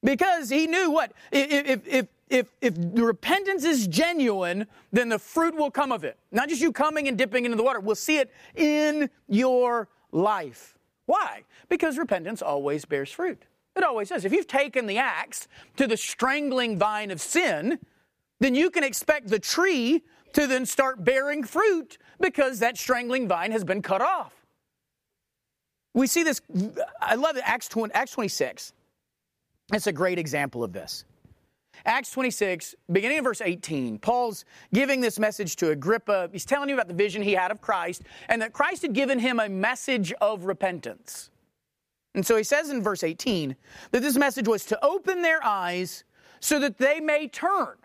[0.03, 1.11] Because he knew what?
[1.31, 6.17] If, if, if, if the repentance is genuine, then the fruit will come of it.
[6.31, 7.79] Not just you coming and dipping into the water.
[7.79, 10.77] We'll see it in your life.
[11.05, 11.43] Why?
[11.67, 13.43] Because repentance always bears fruit.
[13.75, 14.25] It always does.
[14.25, 17.79] If you've taken the axe to the strangling vine of sin,
[18.39, 23.51] then you can expect the tree to then start bearing fruit because that strangling vine
[23.51, 24.45] has been cut off.
[25.93, 26.41] We see this,
[27.01, 28.73] I love it, Acts, 20, Acts 26.
[29.71, 31.05] It's a great example of this.
[31.85, 36.29] Acts 26, beginning of verse 18, Paul's giving this message to Agrippa.
[36.31, 39.19] He's telling you about the vision he had of Christ and that Christ had given
[39.19, 41.29] him a message of repentance.
[42.15, 43.55] And so he says in verse 18
[43.91, 46.03] that this message was to open their eyes
[46.39, 47.75] so that they may turn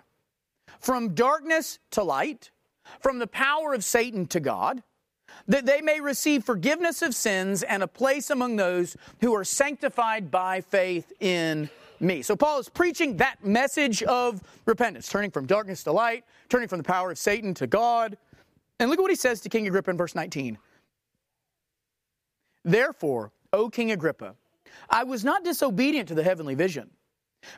[0.81, 2.51] from darkness to light,
[3.01, 4.83] from the power of Satan to God,
[5.49, 10.31] that they may receive forgiveness of sins and a place among those who are sanctified
[10.31, 11.69] by faith in
[12.01, 12.23] me.
[12.23, 16.79] So Paul is preaching that message of repentance, turning from darkness to light, turning from
[16.79, 18.17] the power of Satan to God.
[18.79, 20.59] And look at what he says to King Agrippa in verse 19.
[22.65, 24.35] Therefore, O King Agrippa,
[24.91, 26.91] I was not disobedient to the heavenly vision,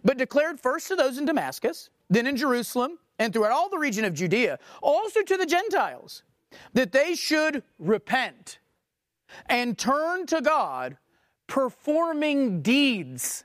[0.05, 4.05] but declared first to those in Damascus, then in Jerusalem, and throughout all the region
[4.05, 6.23] of Judea, also to the Gentiles
[6.75, 8.59] that they should repent
[9.47, 10.97] and turn to God,
[11.47, 13.45] performing deeds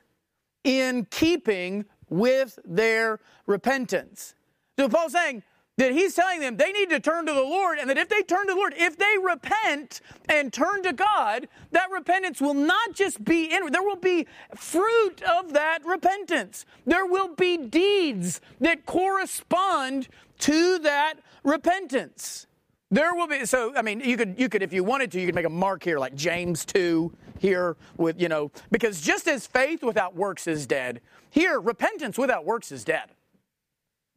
[0.63, 4.35] in keeping with their repentance.
[4.77, 5.43] So Paul's saying
[5.77, 8.21] that he's telling them they need to turn to the Lord, and that if they
[8.21, 12.93] turn to the Lord, if they repent and turn to God, that repentance will not
[12.93, 16.65] just be in, there will be fruit of that repentance.
[16.85, 22.45] There will be deeds that correspond to that repentance.
[22.91, 25.25] There will be so I mean you could you could if you wanted to you
[25.25, 29.47] could make a mark here like James 2 here with you know because just as
[29.47, 31.01] faith without works is dead
[31.31, 33.09] here repentance without works is dead.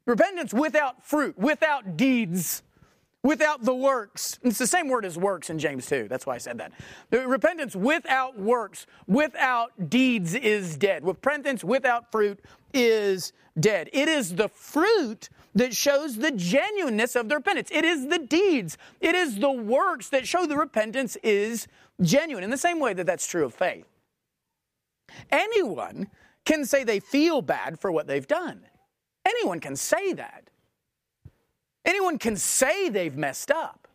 [0.06, 2.62] Repentance without fruit, without deeds,
[3.22, 4.38] without the works.
[4.42, 6.08] It's the same word as works in James 2.
[6.08, 6.72] That's why I said that.
[7.10, 11.06] Repentance without works, without deeds is dead.
[11.06, 12.40] Repentance without fruit
[12.74, 13.88] is dead.
[13.94, 17.71] It is the fruit that shows the genuineness of the repentance.
[17.71, 21.67] It is the deeds, it is the works that show the repentance is
[22.01, 23.87] genuine, in the same way that that's true of faith.
[25.31, 26.09] Anyone
[26.45, 28.62] can say they feel bad for what they've done.
[29.25, 30.51] Anyone can say that.
[31.85, 33.88] Anyone can say they've messed up.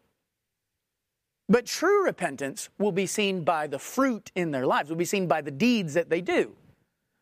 [1.48, 5.28] But true repentance will be seen by the fruit in their lives, will be seen
[5.28, 6.56] by the deeds that they do.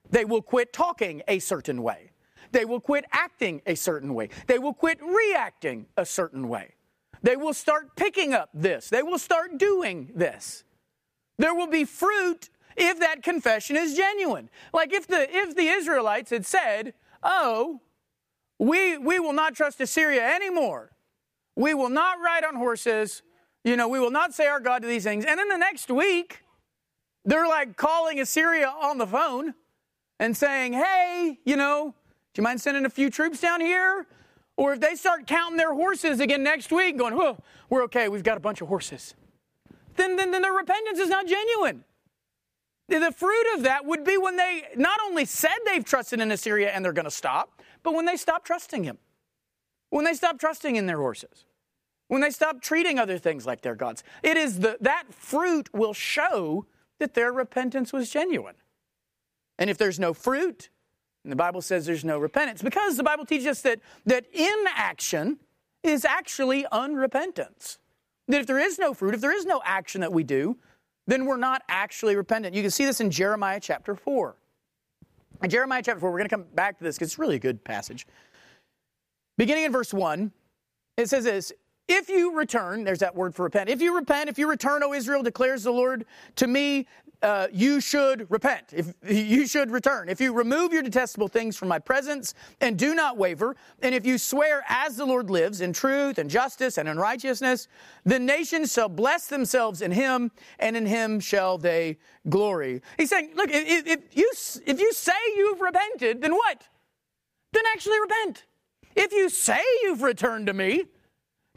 [0.10, 2.12] They will quit talking a certain way.
[2.52, 4.30] They will quit acting a certain way.
[4.48, 6.76] They will quit reacting a certain way.
[7.24, 8.90] They will start picking up this.
[8.90, 10.64] They will start doing this.
[11.38, 14.50] There will be fruit if that confession is genuine.
[14.74, 17.82] Like if the if the Israelites had said, "Oh,
[18.60, 20.92] we we will not trust Assyria anymore.
[21.56, 23.24] We will not ride on horses.
[23.64, 25.90] You know, we will not say our God to these things." And then the next
[25.90, 26.44] week,
[27.26, 29.56] they're like calling Assyria on the phone
[30.20, 31.94] and saying, "Hey, you know,
[32.38, 34.06] you mind sending a few troops down here?"
[34.56, 37.38] Or if they start counting their horses again next week, going, "Oh,
[37.70, 38.10] we're okay.
[38.10, 39.16] We've got a bunch of horses."
[39.96, 41.84] Then, then, then their repentance is not genuine.
[42.88, 46.72] The fruit of that would be when they not only said they've trusted in Assyria
[46.72, 48.98] and they're going to stop, but when they stop trusting him.
[49.90, 51.46] When they stop trusting in their horses.
[52.08, 54.04] When they stop treating other things like their gods.
[54.24, 56.66] It is the, that fruit will show
[57.00, 58.56] that their repentance was genuine.
[59.60, 60.70] And if there's no fruit,
[61.28, 65.38] and the Bible says there's no repentance, because the Bible teaches us that, that inaction
[65.84, 67.80] is actually unrepentance.
[68.30, 70.56] That if there is no fruit, if there is no action that we do,
[71.06, 72.56] then we're not actually repentant.
[72.56, 74.38] You can see this in Jeremiah chapter 4.
[75.44, 77.40] In Jeremiah chapter 4, we're going to come back to this because it's really a
[77.40, 78.08] good passage.
[79.38, 80.32] Beginning in verse 1,
[80.96, 81.52] it says this
[81.90, 83.70] If you return, there's that word for repent.
[83.70, 86.06] If you repent, if you return, O Israel, declares the Lord
[86.38, 86.88] to me,
[87.22, 88.74] uh, you should repent.
[88.74, 90.10] If you should return.
[90.10, 94.06] If you remove your detestable things from my presence and do not waver, and if
[94.06, 97.68] you swear as the Lord lives in truth and justice and in righteousness,
[98.06, 101.98] the nations shall bless themselves in him, and in him shall they
[102.30, 102.82] glory.
[102.98, 104.32] He's saying, look, if, if you
[104.66, 106.68] if you say you've repented, then what?
[107.54, 108.46] Then actually repent.
[108.96, 110.84] If you say you've returned to me,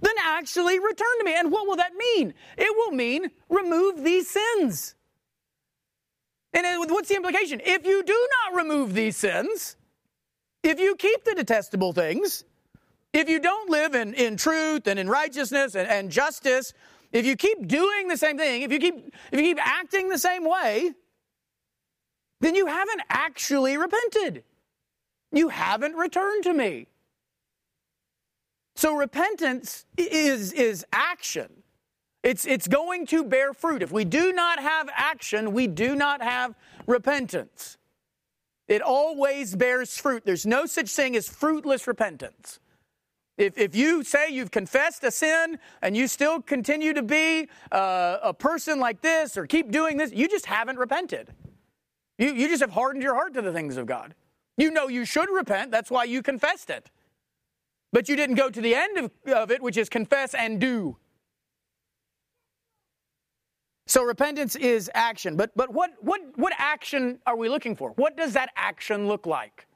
[0.00, 1.34] then actually return to me.
[1.34, 2.34] And what will that mean?
[2.56, 4.94] It will mean remove these sins.
[6.52, 7.60] And what's the implication?
[7.64, 9.76] If you do not remove these sins,
[10.62, 12.44] if you keep the detestable things,
[13.12, 16.72] if you don't live in, in truth and in righteousness and, and justice,
[17.12, 20.18] if you keep doing the same thing, if you keep if you keep acting the
[20.18, 20.92] same way,
[22.40, 24.44] then you haven't actually repented.
[25.32, 26.86] You haven't returned to me.
[28.76, 31.62] So repentance is, is action.
[32.22, 33.82] It's, it's going to bear fruit.
[33.82, 36.54] If we do not have action, we do not have
[36.86, 37.78] repentance.
[38.68, 40.24] It always bears fruit.
[40.24, 42.60] There's no such thing as fruitless repentance.
[43.38, 48.18] If, if you say you've confessed a sin and you still continue to be uh,
[48.22, 51.32] a person like this or keep doing this, you just haven't repented.
[52.18, 54.14] You, you just have hardened your heart to the things of God.
[54.58, 56.90] You know you should repent, that's why you confessed it.
[57.92, 60.98] But you didn't go to the end of, of it, which is confess and do.
[63.90, 65.34] So repentance is action.
[65.34, 67.90] But, but what, what, what action are we looking for?
[67.96, 69.66] What does that action look like?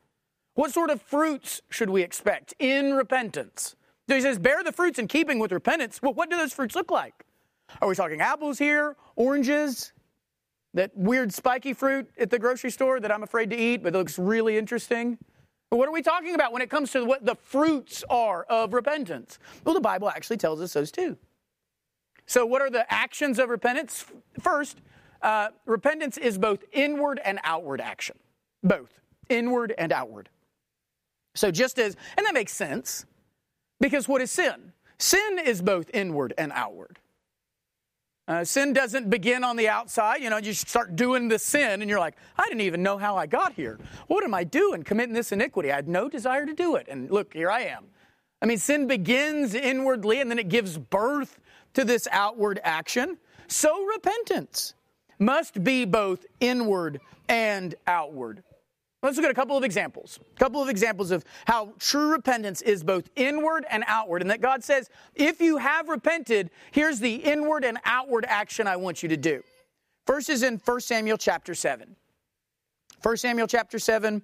[0.55, 3.75] What sort of fruits should we expect in repentance?
[4.09, 6.01] So he says, bear the fruits in keeping with repentance.
[6.01, 7.25] Well, what do those fruits look like?
[7.83, 9.93] Are we talking apples here, oranges,
[10.75, 14.17] that weird spiky fruit at the grocery store that I'm afraid to eat, but looks
[14.17, 15.19] really interesting?
[15.71, 18.75] But what are we talking about when it comes to what the fruits are of
[18.75, 19.41] repentance?
[19.65, 21.19] Well, the Bible actually tells us those too.
[22.27, 24.05] So, what are the actions of repentance?
[24.41, 24.79] First,
[25.23, 28.17] uh, repentance is both inward and outward action.
[28.63, 30.29] Both inward and outward.
[31.35, 33.05] So, just as, and that makes sense,
[33.81, 34.73] because what is sin?
[34.99, 36.99] Sin is both inward and outward.
[38.27, 40.23] Uh, sin doesn't begin on the outside.
[40.23, 43.17] You know, you start doing the sin and you're like, I didn't even know how
[43.17, 43.79] I got here.
[44.07, 45.71] What am I doing committing this iniquity?
[45.71, 46.87] I had no desire to do it.
[46.89, 47.85] And look, here I am.
[48.45, 51.41] I mean, sin begins inwardly and then it gives birth
[51.73, 53.17] to this outward action.
[53.49, 54.75] So repentance
[55.19, 58.43] must be both inward and outward.
[59.03, 60.21] Let's look at a couple of examples.
[60.37, 64.21] A couple of examples of how true repentance is both inward and outward.
[64.21, 68.77] And that God says, if you have repented, here's the inward and outward action I
[68.77, 69.43] want you to do.
[70.07, 71.97] First is in 1 Samuel chapter 7.
[73.03, 74.21] 1 Samuel chapter 7.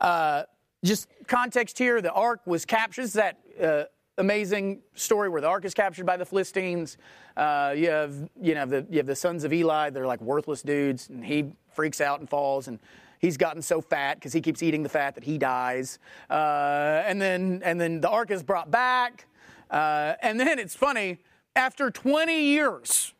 [0.00, 0.42] Uh,
[0.84, 3.06] just context here the ark was captured.
[3.10, 3.84] That uh,
[4.18, 6.98] amazing story where the ark is captured by the Philistines.
[7.36, 9.90] Uh, you have you know the you have the sons of Eli.
[9.90, 12.78] They're like worthless dudes, and he freaks out and falls and.
[13.18, 17.22] He's gotten so fat because he keeps eating the fat that he dies, uh, and
[17.22, 19.26] then and then the ark is brought back,
[19.70, 21.18] uh, and then it's funny.
[21.54, 23.14] After 20 years,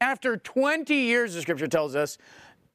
[0.00, 2.18] after 20 years, the scripture tells us,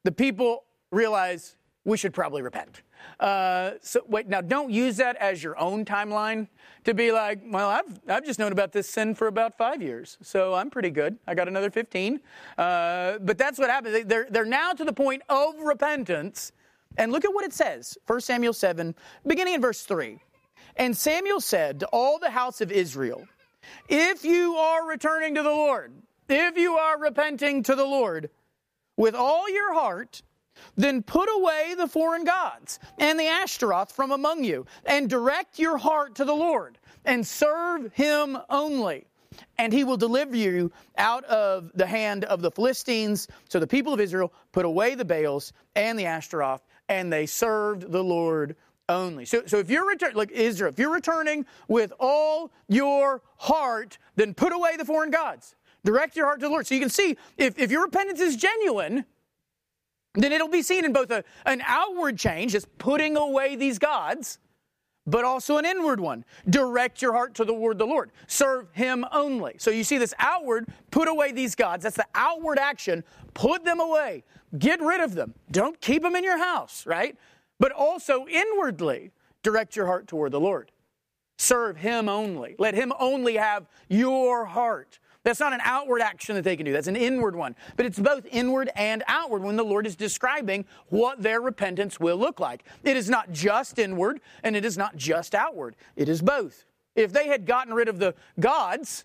[0.06, 2.82] the people realize we should probably repent.
[3.20, 6.48] Uh, so wait, now don't use that as your own timeline
[6.84, 10.18] to be like, well, I've, I've just known about this sin for about five years,
[10.22, 11.18] so I'm pretty good.
[11.26, 12.20] I got another 15.
[12.58, 14.06] Uh, but that's what happens.
[14.06, 16.52] They're, they're now to the point of repentance.
[16.98, 18.96] And look at what it says 1 Samuel 7,
[19.26, 20.20] beginning in verse 3.
[20.76, 23.28] And Samuel said to all the house of Israel,
[23.90, 25.94] If you are returning to the Lord,
[26.30, 28.30] if you are repenting to the Lord
[28.96, 30.22] with all your heart,
[30.76, 35.78] then put away the foreign gods and the Ashtaroth from among you, and direct your
[35.78, 39.08] heart to the Lord, and serve him only.
[39.58, 43.28] And he will deliver you out of the hand of the Philistines.
[43.50, 47.92] So the people of Israel put away the Baals and the Ashtaroth, and they served
[47.92, 48.56] the Lord
[48.90, 49.26] only.
[49.26, 54.34] So, so if you're returning, like Israel, if you're returning with all your heart, then
[54.34, 55.56] put away the foreign gods.
[55.84, 56.68] Direct your heart to the Lord.
[56.68, 59.06] So you can see if, if your repentance is genuine,
[60.24, 64.40] then it'll be seen in both a, an outward change, as putting away these gods,
[65.06, 66.26] but also an inward one.
[66.50, 68.12] Direct your heart to the word of the Lord.
[68.28, 69.56] Serve Him only.
[69.58, 71.84] So you see this outward, put away these gods.
[71.84, 73.04] That's the outward action.
[73.34, 74.24] Put them away.
[74.58, 75.34] Get rid of them.
[75.52, 77.18] Don't keep them in your house, right?
[77.60, 79.12] But also inwardly,
[79.44, 80.72] direct your heart toward the Lord.
[81.38, 82.56] Serve Him only.
[82.58, 85.00] Let Him only have your heart.
[85.28, 87.54] That's not an outward action that they can do, that's an inward one.
[87.76, 92.16] But it's both inward and outward when the Lord is describing what their repentance will
[92.16, 92.64] look like.
[92.86, 96.64] It is not just inward and it is not just outward, it is both.
[96.96, 99.04] If they had gotten rid of the gods,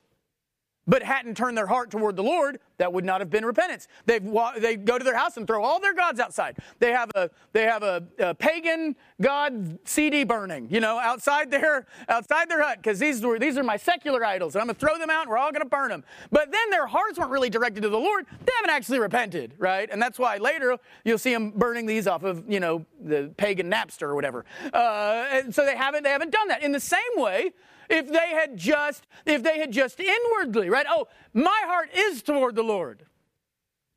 [0.87, 3.87] but hadn't turned their heart toward the Lord, that would not have been repentance.
[4.07, 4.19] They
[4.59, 6.59] they go to their house and throw all their gods outside.
[6.81, 11.87] They have a they have a, a pagan god CD burning, you know, outside their
[12.09, 14.99] outside their hut because these were these are my secular idols, and I'm gonna throw
[14.99, 15.23] them out.
[15.23, 16.05] and We're all gonna burn them.
[16.31, 18.27] But then their hearts weren't really directed to the Lord.
[18.45, 19.89] They haven't actually repented, right?
[19.91, 23.71] And that's why later you'll see them burning these off of you know the pagan
[23.71, 24.45] Napster or whatever.
[24.73, 26.63] Uh, and so they haven't they haven't done that.
[26.63, 27.53] In the same way
[27.89, 30.87] if they had just if they had just inwardly right?
[30.89, 33.05] Oh my heart is toward the lord.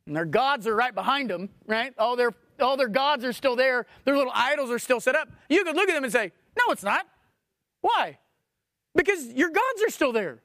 [0.06, 1.92] And their gods are right behind them right?
[1.98, 3.86] All their all their gods are still there.
[4.04, 5.28] Their little idols are still set up.
[5.48, 7.06] You could look at them and say no it's not.
[7.80, 8.18] Why?
[8.94, 10.40] Because your gods are still there.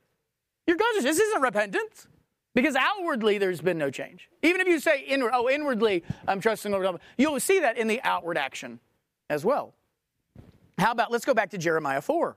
[0.67, 2.07] Your gods are, this isn't repentance.
[2.53, 4.29] Because outwardly there's been no change.
[4.43, 7.87] Even if you say inward oh inwardly i'm trusting the lord you'll see that in
[7.87, 8.79] the outward action
[9.29, 9.73] as well.
[10.77, 12.35] How about let's go back to jeremiah 4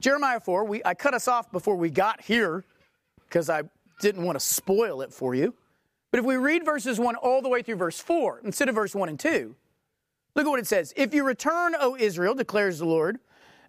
[0.00, 2.64] Jeremiah 4, we, I cut us off before we got here
[3.28, 3.62] because I
[4.00, 5.54] didn't want to spoil it for you.
[6.10, 8.94] But if we read verses 1 all the way through verse 4 instead of verse
[8.94, 9.54] 1 and 2,
[10.34, 10.92] look at what it says.
[10.96, 13.20] If you return, O Israel, declares the Lord,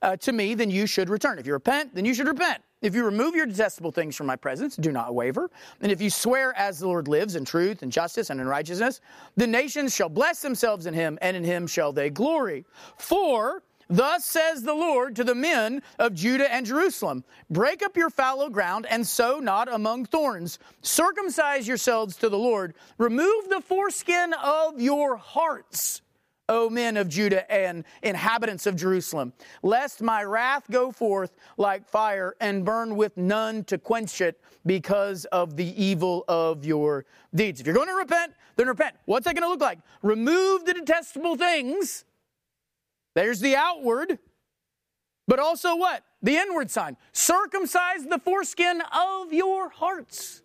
[0.01, 1.37] uh, to me, then you should return.
[1.37, 2.63] If you repent, then you should repent.
[2.81, 5.51] If you remove your detestable things from my presence, do not waver.
[5.81, 9.01] And if you swear as the Lord lives in truth and justice and in righteousness,
[9.35, 12.65] the nations shall bless themselves in him, and in him shall they glory.
[12.97, 13.61] For
[13.91, 18.49] Thus says the Lord to the men of Judah and Jerusalem Break up your fallow
[18.49, 20.59] ground and sow not among thorns.
[20.81, 22.73] Circumcise yourselves to the Lord.
[22.97, 26.01] Remove the foreskin of your hearts.
[26.47, 29.31] O men of Judah and inhabitants of Jerusalem,
[29.63, 35.25] lest my wrath go forth like fire and burn with none to quench it because
[35.25, 37.61] of the evil of your deeds.
[37.61, 38.95] If you're going to repent, then repent.
[39.05, 39.79] What's that going to look like?
[40.01, 42.03] Remove the detestable things
[43.15, 44.19] there's the outward,
[45.27, 46.03] but also what?
[46.21, 46.97] The inward sign.
[47.11, 50.41] Circumcise the foreskin of your hearts.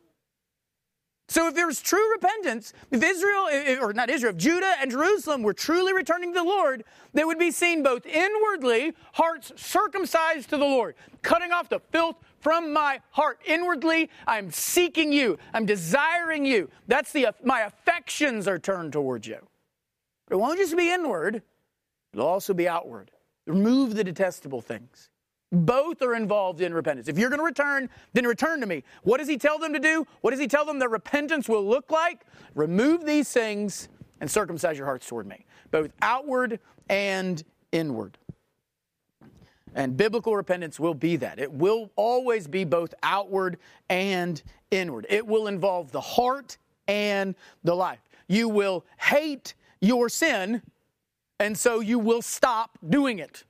[1.29, 4.91] So if there's true repentance, if Israel, eh, eh, or not Israel, if Judah and
[4.91, 10.51] Jerusalem were truly returning to the Lord, they would be seen both inwardly, hearts circumcised
[10.51, 13.41] to the Lord, cutting off the filth from my heart.
[13.45, 15.37] Inwardly, I'm seeking you.
[15.53, 16.71] I'm desiring you.
[16.87, 19.39] That's the, my affections are turned towards you.
[20.31, 21.43] It won't just be inward.
[22.17, 23.11] It'll also be outward.
[23.47, 25.11] Remove the detestable things.
[25.53, 27.09] Both are involved in repentance.
[27.09, 28.85] If you're going to return, then return to me.
[29.03, 30.07] What does he tell them to do?
[30.23, 32.25] What does he tell them that repentance will look like?
[32.55, 33.91] Remove these things
[34.23, 36.59] and circumcise your hearts toward me, both outward
[36.89, 38.17] and inward.
[39.75, 41.39] And biblical repentance will be that.
[41.39, 43.59] It will always be both outward
[43.91, 45.07] and inward.
[45.11, 46.57] It will involve the heart
[46.89, 48.01] and the life.
[48.27, 49.53] You will hate
[49.83, 50.63] your sin
[51.39, 53.45] and so you will stop doing it.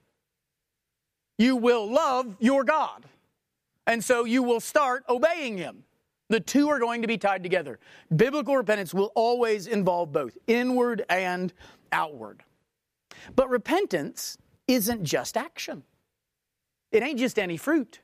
[1.38, 3.04] You will love your God.
[3.86, 5.84] And so you will start obeying Him.
[6.28, 7.78] The two are going to be tied together.
[8.14, 11.52] Biblical repentance will always involve both inward and
[11.92, 12.42] outward.
[13.36, 15.84] But repentance isn't just action,
[16.90, 18.00] it ain't just any fruit.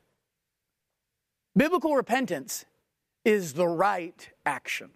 [1.55, 2.65] Biblical repentance
[3.25, 4.89] is the right action.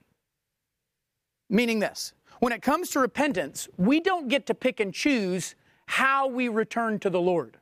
[1.49, 5.55] Meaning this when it comes to repentance, we don't get to pick and choose
[5.87, 7.57] how we return to the Lord.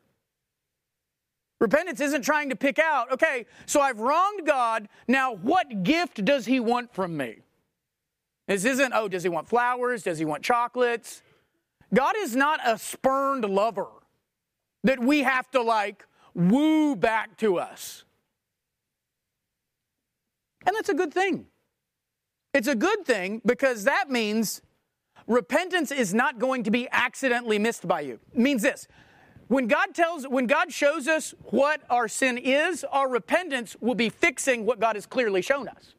[1.59, 6.45] Repentance isn't trying to pick out, okay, so I've wronged God, now what gift does
[6.45, 7.37] He want from me?
[8.47, 10.03] This isn't, oh, does He want flowers?
[10.03, 11.21] Does He want chocolates?
[11.93, 13.87] God is not a spurned lover
[14.83, 18.03] that we have to like woo back to us.
[20.65, 21.47] And that's a good thing.
[22.55, 24.61] It's a good thing because that means
[25.27, 28.17] repentance is not going to be accidentally missed by you.
[28.33, 28.87] It means this.
[29.49, 34.07] When God tells when God shows us what our sin is, our repentance will be
[34.07, 35.95] fixing what God has clearly shown us.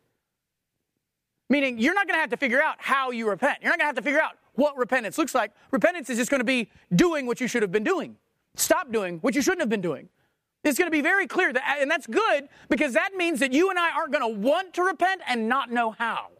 [1.51, 3.59] Meaning you're not going to have to figure out how you repent.
[3.61, 5.53] You're not going to have to figure out what repentance looks like.
[5.73, 8.17] Repentance is just going to be doing what you should have been doing.
[8.55, 10.09] Stop doing what you shouldn't have been doing.
[10.65, 13.69] It's going to be very clear that and that's good because that means that you
[13.69, 16.31] and I aren't going to want to repent and not know how.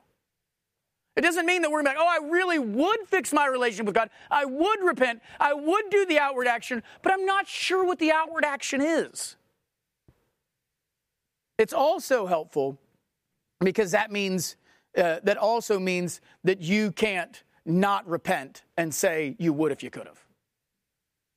[1.17, 4.11] It doesn't mean that we're like, oh, I really would fix my relationship with God.
[4.31, 5.23] I would repent.
[5.41, 9.37] I would do the outward action, but I'm not sure what the outward action is.
[11.59, 12.79] It's also helpful
[13.61, 14.57] because that means,
[14.99, 19.89] uh, that also means that you can't not repent and say you would if you
[19.89, 20.21] could have.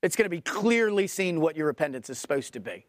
[0.04, 2.86] It's going to be clearly seen what your repentance is supposed to be.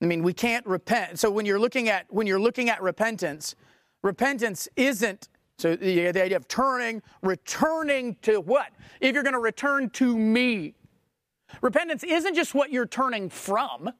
[0.00, 1.18] I mean, we can't repent.
[1.18, 3.54] So when you're looking at when you're looking at repentance,
[4.02, 5.28] repentance isn't
[5.58, 8.70] so the, the idea of turning, returning to what?
[9.00, 10.74] If you're going to return to me.
[11.62, 13.90] Repentance isn't just what you're turning from.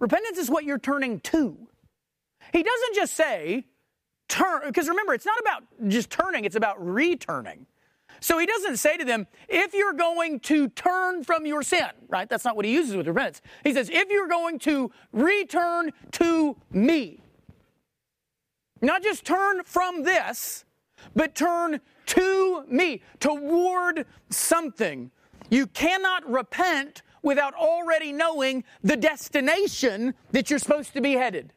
[0.00, 1.56] Repentance is what you're turning to.
[2.52, 3.66] He doesn't just say
[4.28, 7.66] turn because remember, it's not about just turning, it's about returning.
[8.20, 12.28] So he doesn't say to them, if you're going to turn from your sin, right?
[12.28, 13.40] That's not what he uses with repentance.
[13.64, 17.22] He says, if you're going to return to me,
[18.82, 20.64] not just turn from this,
[21.14, 25.10] but turn to me, toward something.
[25.48, 31.52] You cannot repent without already knowing the destination that you're supposed to be headed.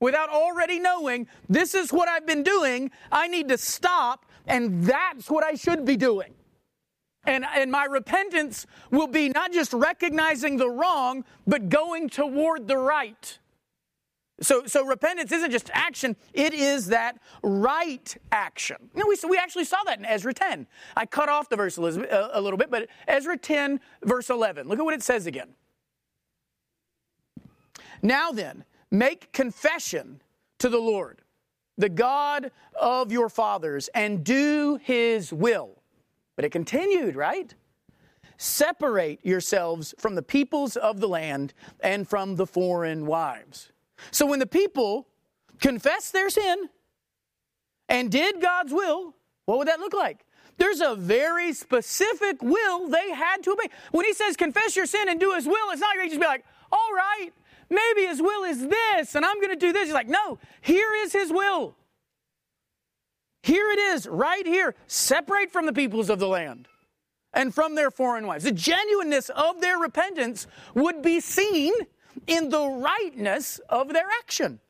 [0.00, 5.30] Without already knowing, this is what I've been doing, I need to stop and that's
[5.30, 6.34] what I should be doing.
[7.24, 12.76] And, and my repentance will be not just recognizing the wrong, but going toward the
[12.76, 13.38] right.
[14.40, 18.76] So, so repentance isn't just action, it is that right action.
[18.94, 20.66] You know, we, we actually saw that in Ezra 10.
[20.96, 24.66] I cut off the verse a, a little bit, but Ezra 10, verse 11.
[24.66, 25.50] Look at what it says again.
[28.02, 30.20] Now then, make confession
[30.58, 31.21] to the Lord
[31.78, 32.50] the God
[32.80, 35.82] of your fathers, and do his will.
[36.36, 37.54] But it continued, right?
[38.36, 43.70] Separate yourselves from the peoples of the land and from the foreign wives.
[44.10, 45.06] So when the people
[45.60, 46.68] confessed their sin
[47.88, 49.14] and did God's will,
[49.44, 50.24] what would that look like?
[50.58, 53.68] There's a very specific will they had to obey.
[53.90, 56.20] When he says confess your sin and do his will, it's not going to just
[56.20, 57.30] be like, all right,
[57.72, 59.86] maybe his will is this and I'm going to do this.
[59.86, 61.76] He's like, no, here is his will.
[63.42, 64.74] Here it is, right here.
[64.86, 66.68] Separate from the peoples of the land
[67.34, 68.44] and from their foreign wives.
[68.44, 71.72] The genuineness of their repentance would be seen
[72.26, 74.60] in the rightness of their action.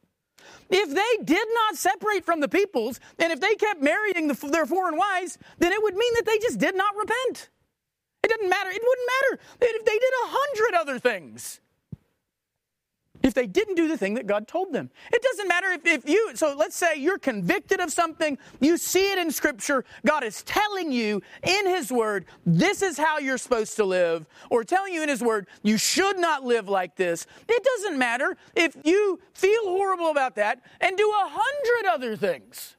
[0.71, 4.65] If they did not separate from the peoples, and if they kept marrying the, their
[4.65, 7.51] foreign wives, then it would mean that they just did not repent.
[8.25, 8.71] It doesn't matter.
[8.71, 11.61] It wouldn't matter if they did a hundred other things
[13.23, 14.91] if they didn't do the thing that God told them.
[15.13, 19.13] It doesn't matter if, if you, so let's say you're convicted of something, you see
[19.13, 23.77] it in Scripture, God is telling you in His Word, this is how you're supposed
[23.77, 27.27] to live, or telling you in His Word, you should not live like this.
[27.49, 32.77] It doesn't matter if you feel horrible about that and do a hundred other things.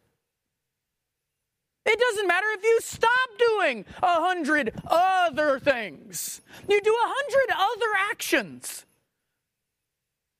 [1.86, 6.41] It doesn't matter if you stop doing a hundred other things.
[6.70, 8.86] You do a hundred other actions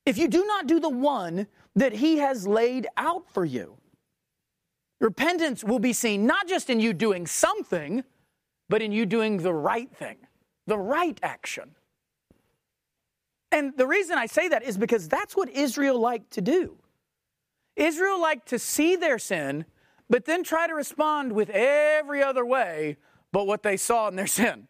[0.06, 1.46] if you do not do the one
[1.76, 3.76] that He has laid out for you.
[5.00, 8.04] Repentance will be seen not just in you doing something,
[8.68, 10.16] but in you doing the right thing,
[10.66, 11.74] the right action.
[13.50, 16.76] And the reason I say that is because that's what Israel liked to do.
[17.76, 19.64] Israel liked to see their sin,
[20.08, 22.96] but then try to respond with every other way
[23.34, 24.68] but what they saw in their sin.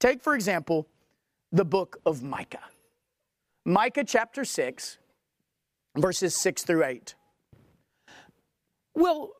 [0.00, 0.88] Take, for example,
[1.52, 2.58] the book of Micah.
[3.64, 4.98] Micah chapter 6,
[5.96, 7.14] verses 6 through 8.
[8.94, 9.32] Well,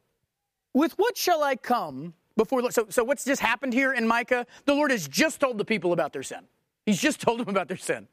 [0.73, 2.71] with what shall I come before?
[2.71, 4.47] So, so what's just happened here in Micah?
[4.65, 6.41] The Lord has just told the people about their sin.
[6.87, 8.09] He's just told them about their sin.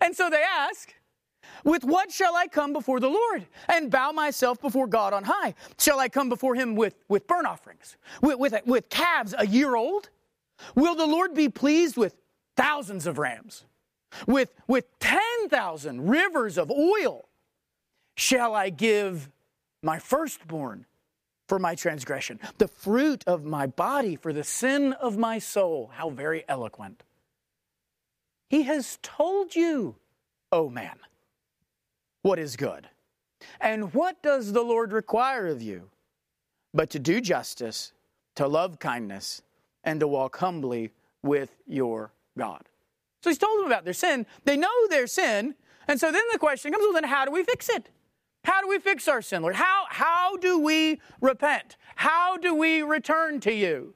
[0.00, 0.92] And so they ask,
[1.64, 5.54] With what shall I come before the Lord and bow myself before God on high?
[5.78, 9.76] Shall I come before him with, with burnt offerings, with, with, with calves a year
[9.76, 10.10] old?
[10.74, 12.16] Will the Lord be pleased with
[12.56, 13.64] thousands of rams,
[14.26, 17.28] with, with 10,000 rivers of oil?
[18.16, 19.30] Shall I give
[19.82, 20.86] my firstborn
[21.48, 25.90] for my transgression, the fruit of my body for the sin of my soul?
[25.94, 27.02] How very eloquent.
[28.48, 29.96] He has told you,
[30.50, 30.96] O oh man
[32.22, 32.88] what is good.
[33.60, 35.90] And what does the Lord require of you?
[36.72, 37.92] But to do justice,
[38.36, 39.42] to love kindness,
[39.84, 40.92] and to walk humbly
[41.22, 42.62] with your God.
[43.22, 44.26] So he's told them about their sin.
[44.44, 45.54] They know their sin.
[45.88, 47.90] And so then the question comes well, then how do we fix it?
[48.44, 49.54] How do we fix our sin, Lord?
[49.54, 51.76] How, how do we repent?
[51.94, 53.94] How do we return to you?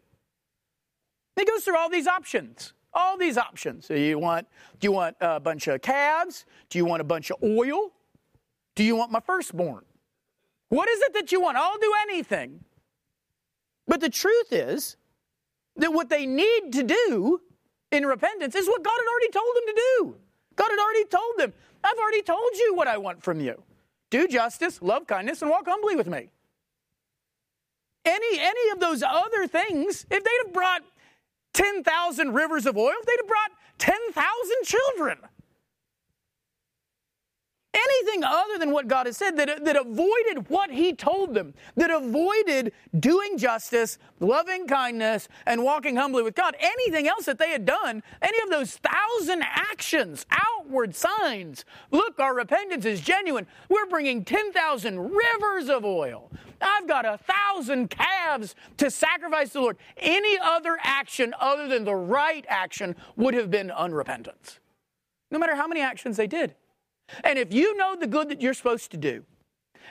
[1.35, 2.72] He goes through all these options.
[2.95, 3.87] All these options.
[3.87, 4.47] So you want,
[4.81, 6.47] do you want a bunch of calves?
[6.70, 7.91] Do you want a bunch of oil?
[8.74, 9.85] Do you want my firstborn?
[10.68, 11.57] What is it that you want?
[11.57, 12.64] I'll do anything.
[13.87, 14.97] But the truth is
[15.77, 17.41] that what they need to do
[17.93, 20.16] in repentance is what God had already told them to do.
[20.57, 21.53] God had already told them,
[21.84, 23.62] I've already told you what I want from you.
[24.11, 26.30] Do justice, love kindness, and walk humbly with me.
[28.05, 30.82] Any, any of those other things, if they'd have brought
[31.55, 34.14] 10,000 rivers of oil, if they'd have brought 10,000
[34.64, 35.18] children,
[37.77, 41.91] anything other than what God has said that, that avoided what He told them, that
[41.91, 47.64] avoided doing justice, loving kindness, and walking humbly with God, anything else that they had
[47.64, 53.47] done, any of those thousand actions, outward signs, look, our repentance is genuine.
[53.68, 56.31] We're bringing 10,000 rivers of oil.
[56.61, 59.77] I've got a thousand calves to sacrifice to the Lord.
[59.99, 64.59] Any other action other than the right action would have been unrepentance.
[65.31, 66.55] No matter how many actions they did.
[67.24, 69.24] And if you know the good that you're supposed to do,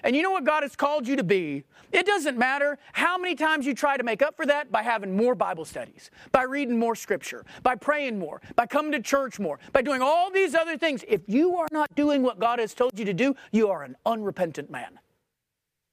[0.04, 3.36] and you know what God has called you to be, it doesn't matter how many
[3.36, 6.78] times you try to make up for that by having more Bible studies, by reading
[6.78, 10.78] more scripture, by praying more, by coming to church more, by doing all these other
[10.78, 11.04] things.
[11.08, 13.96] If you are not doing what God has told you to do, you are an
[14.06, 15.00] unrepentant man.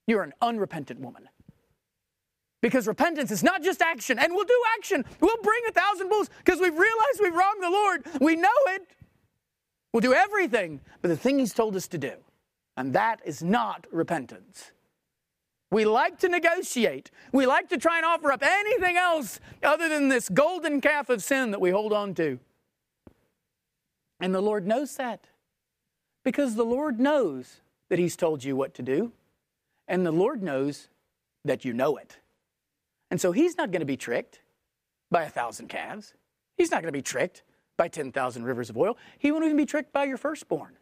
[0.06, 1.28] You're an unrepentant woman.
[2.60, 5.04] Because repentance is not just action, and we'll do action.
[5.20, 8.06] We'll bring a thousand bulls because we've realized we've wronged the Lord.
[8.20, 8.82] We know it.
[9.92, 12.14] We'll do everything but the thing He's told us to do.
[12.76, 14.72] And that is not repentance.
[15.70, 17.10] We like to negotiate.
[17.32, 21.22] We like to try and offer up anything else other than this golden calf of
[21.22, 22.38] sin that we hold on to.
[24.20, 25.28] And the Lord knows that.
[26.24, 29.12] Because the Lord knows that He's told you what to do.
[29.88, 30.88] And the Lord knows
[31.44, 32.18] that you know it.
[33.10, 34.40] And so He's not going to be tricked
[35.10, 36.14] by a thousand calves.
[36.56, 37.42] He's not going to be tricked
[37.76, 38.96] by 10,000 rivers of oil.
[39.18, 40.76] He won't even be tricked by your firstborn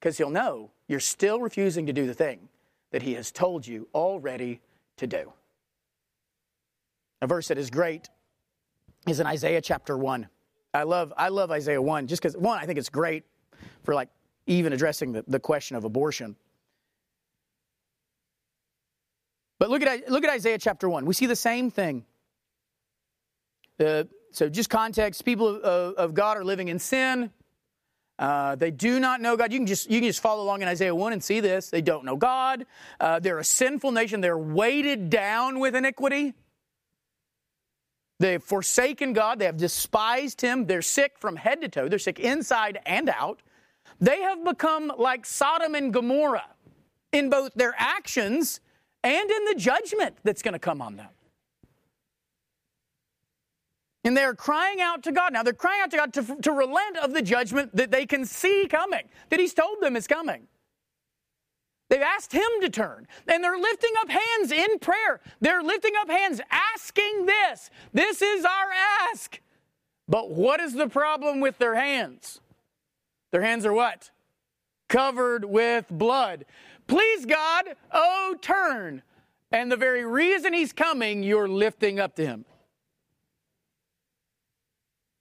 [0.00, 2.48] because he'll know you're still refusing to do the thing
[2.90, 4.60] that he has told you already
[4.96, 5.32] to do.
[7.20, 8.08] A verse that is great
[9.06, 10.28] is in Isaiah chapter 1.
[10.74, 13.24] I love, I love Isaiah 1 just because, one, I think it's great
[13.82, 14.08] for like
[14.46, 16.36] even addressing the, the question of abortion.
[19.58, 21.04] But look at, look at Isaiah chapter 1.
[21.04, 22.04] We see the same thing.
[23.78, 27.30] The, so, just context people of, of God are living in sin.
[28.18, 29.52] Uh, they do not know God.
[29.52, 31.70] You can just you can just follow along in Isaiah one and see this.
[31.70, 32.66] They don't know God.
[32.98, 34.20] Uh, they're a sinful nation.
[34.20, 36.34] They're weighted down with iniquity.
[38.20, 39.38] They've forsaken God.
[39.38, 40.66] They have despised Him.
[40.66, 41.88] They're sick from head to toe.
[41.88, 43.40] They're sick inside and out.
[44.00, 46.48] They have become like Sodom and Gomorrah
[47.12, 48.60] in both their actions
[49.04, 51.08] and in the judgment that's going to come on them.
[54.08, 55.34] And they're crying out to God.
[55.34, 58.24] Now, they're crying out to God to, to relent of the judgment that they can
[58.24, 60.46] see coming, that He's told them is coming.
[61.90, 65.20] They've asked Him to turn, and they're lifting up hands in prayer.
[65.42, 67.68] They're lifting up hands asking this.
[67.92, 68.70] This is our
[69.12, 69.42] ask.
[70.08, 72.40] But what is the problem with their hands?
[73.30, 74.10] Their hands are what?
[74.88, 76.46] Covered with blood.
[76.86, 79.02] Please, God, oh, turn.
[79.52, 82.46] And the very reason He's coming, you're lifting up to Him.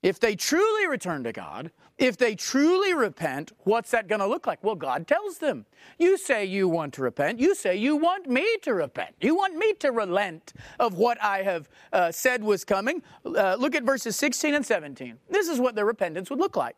[0.07, 4.47] If they truly return to God, if they truly repent, what's that going to look
[4.47, 4.63] like?
[4.63, 5.65] Well, God tells them.
[5.99, 7.41] You say you want to repent.
[7.41, 9.15] You say you want me to repent.
[9.19, 13.03] You want me to relent of what I have uh, said was coming.
[13.25, 15.17] Uh, look at verses 16 and 17.
[15.29, 16.77] This is what their repentance would look like.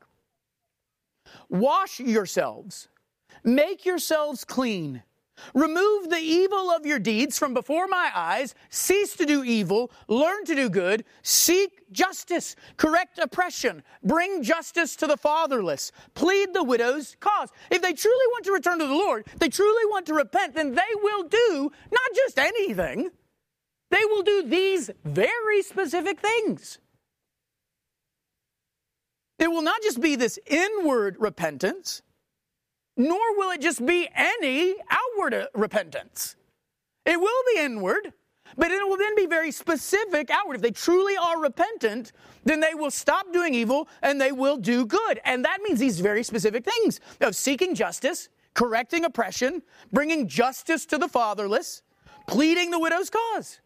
[1.50, 2.88] Wash yourselves,
[3.44, 5.04] make yourselves clean,
[5.54, 8.56] Remove the evil of your deeds from before my eyes.
[8.70, 9.92] Cease to do evil.
[10.08, 11.06] Learn to do good.
[11.22, 12.56] Seek justice.
[12.78, 13.84] Correct oppression.
[14.04, 15.92] Bring justice to the fatherless.
[16.14, 17.50] Plead the widow's cause.
[17.70, 20.76] If they truly want to return to the Lord, they truly want to repent, then
[20.76, 23.10] they will do not just anything,
[23.92, 26.80] they will do these very specific things.
[29.40, 32.02] It will not just be this inward repentance
[33.00, 36.36] nor will it just be any outward uh, repentance.
[37.06, 38.12] It will be inward,
[38.58, 40.58] but it will then be very specific outward.
[40.58, 42.12] If they truly are repentant,
[42.43, 45.22] then they will stop doing evil and they will do good.
[45.24, 50.97] And that means these very specific things of seeking justice, correcting oppression, bringing justice to
[50.97, 51.84] the fatherless,
[52.28, 53.62] pleading the widow's cause.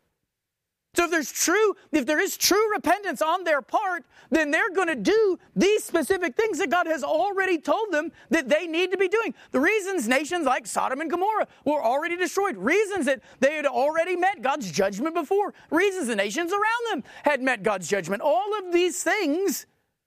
[0.96, 4.88] So if there's true, if there is true repentance on their part, then they're going
[4.88, 8.98] to do these specific things that God has already told them that they need to
[8.98, 9.34] be doing.
[9.52, 14.16] The reasons nations like Sodom and Gomorrah were already destroyed, reasons that they had already
[14.16, 18.22] met God's judgment before, reasons the nations around them had met God's judgment.
[18.22, 19.66] All of these things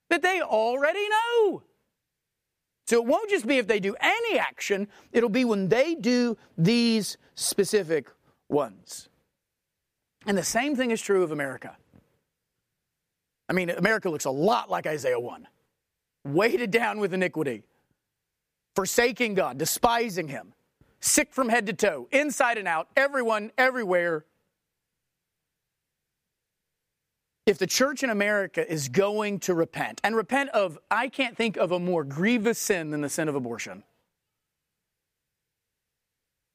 [0.08, 1.64] that they already know.
[2.86, 6.36] So it won't just be if they do any action, it'll be when they do
[6.56, 8.08] these specific
[8.48, 9.08] ones.
[10.26, 11.76] And the same thing is true of America.
[13.48, 15.46] I mean, America looks a lot like Isaiah 1
[16.24, 17.62] weighted down with iniquity,
[18.74, 20.52] forsaking God, despising Him,
[20.98, 24.24] sick from head to toe, inside and out, everyone, everywhere.
[27.46, 31.56] If the church in America is going to repent, and repent of, I can't think
[31.56, 33.84] of a more grievous sin than the sin of abortion.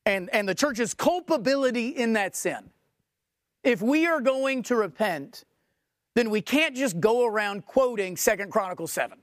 [0.06, 2.72] And, and the church's culpability in that sin
[3.64, 5.44] if we are going to repent,
[6.16, 9.18] then we can't just go around quoting Second Chronicles 7.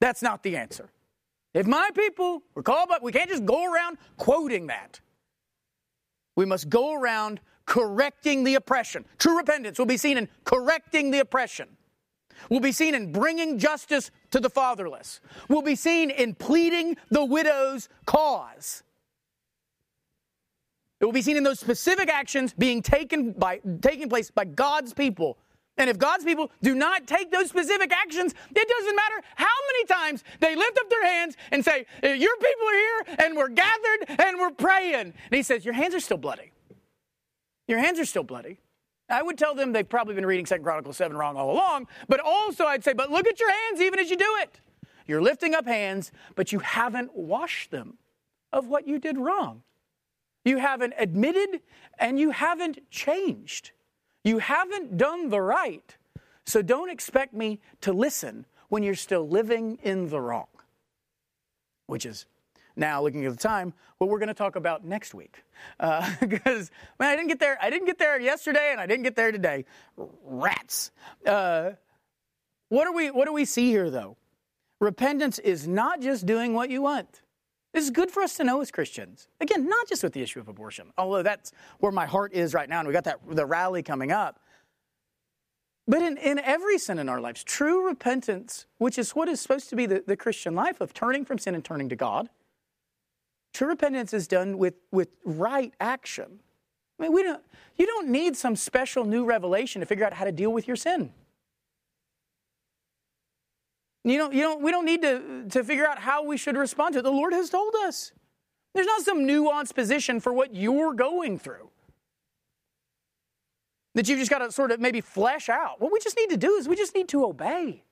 [0.00, 0.90] That's not the answer.
[1.54, 5.00] If my people were called but we can't just go around quoting that.
[6.36, 9.04] We must go around correcting the oppression.
[9.18, 11.68] True repentance will be seen in correcting the oppression.
[12.48, 15.20] Will be seen in bringing justice to the fatherless.
[15.48, 18.84] Will be seen in pleading the widow's cause.
[21.00, 24.92] It will be seen in those specific actions being taken by taking place by God's
[24.92, 25.38] people.
[25.76, 29.84] And if God's people do not take those specific actions, it doesn't matter how many
[29.84, 33.48] times they lift up their hands and say, eh, Your people are here and we're
[33.48, 34.94] gathered and we're praying.
[34.94, 36.50] And he says, Your hands are still bloody.
[37.68, 38.58] Your hands are still bloody.
[39.08, 42.20] I would tell them they've probably been reading 2 Chronicles 7 wrong all along, but
[42.20, 44.60] also I'd say, But look at your hands even as you do it.
[45.06, 47.98] You're lifting up hands, but you haven't washed them
[48.52, 49.62] of what you did wrong.
[50.48, 51.60] You haven't admitted
[51.98, 53.72] and you haven't changed.
[54.24, 55.94] You haven't done the right.
[56.46, 60.46] So don't expect me to listen when you're still living in the wrong.
[61.86, 62.24] Which is
[62.76, 65.42] now looking at the time what we're going to talk about next week
[65.80, 69.02] uh, because man i didn't get there i didn't get there yesterday and i didn't
[69.02, 69.64] get there today
[70.22, 70.92] rats
[71.26, 71.70] uh,
[72.68, 74.16] what do we what do we see here though
[74.78, 77.22] repentance is not just doing what you want
[77.78, 79.28] is good for us to know as Christians.
[79.40, 82.68] Again, not just with the issue of abortion, although that's where my heart is right
[82.68, 84.40] now, and we got that the rally coming up.
[85.86, 89.70] But in, in every sin in our lives, true repentance, which is what is supposed
[89.70, 92.28] to be the, the Christian life of turning from sin and turning to God,
[93.54, 96.40] true repentance is done with, with right action.
[96.98, 97.42] I mean, we don't,
[97.76, 100.76] you don't need some special new revelation to figure out how to deal with your
[100.76, 101.12] sin.
[104.10, 106.94] You don't, you don't, we don't need to, to figure out how we should respond
[106.94, 107.02] to it.
[107.02, 108.12] The Lord has told us.
[108.74, 111.70] There's not some nuanced position for what you're going through
[113.94, 115.80] that you've just got to sort of maybe flesh out.
[115.80, 117.82] What we just need to do is we just need to obey.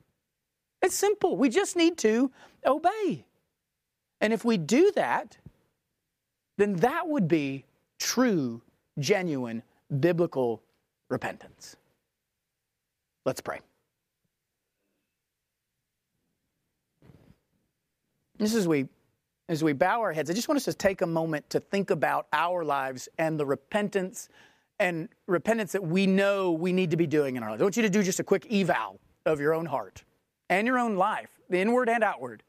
[0.81, 1.37] It's simple.
[1.37, 2.31] We just need to
[2.65, 3.25] obey.
[4.21, 5.37] And if we do that,
[6.59, 7.65] then that would be
[7.99, 8.63] true,
[9.01, 9.65] genuine,
[9.99, 10.63] biblical
[11.11, 11.77] repentance.
[13.25, 13.59] Let's pray.
[18.39, 18.89] Just as we
[19.49, 21.91] as we bow our heads, I just want us to take a moment to think
[21.91, 24.29] about our lives and the repentance
[24.81, 27.63] and repentance that we know we need to be doing in our lives.
[27.63, 30.05] I want you to do just a quick eval of your own heart
[30.51, 32.43] and your own life, the inward and outward.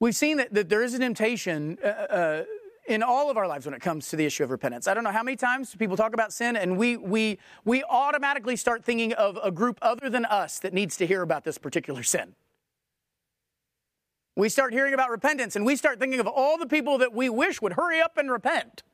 [0.00, 2.44] We've seen that, that there is a temptation uh, uh,
[2.86, 4.86] in all of our lives when it comes to the issue of repentance.
[4.86, 8.54] I don't know how many times people talk about sin, and we, we, we automatically
[8.54, 12.04] start thinking of a group other than us that needs to hear about this particular
[12.04, 12.34] sin
[14.38, 17.28] we start hearing about repentance and we start thinking of all the people that we
[17.28, 18.84] wish would hurry up and repent.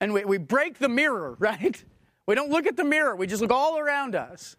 [0.00, 1.82] And we, we break the mirror, right?
[2.26, 4.56] We don't look at the mirror, we just look all around us.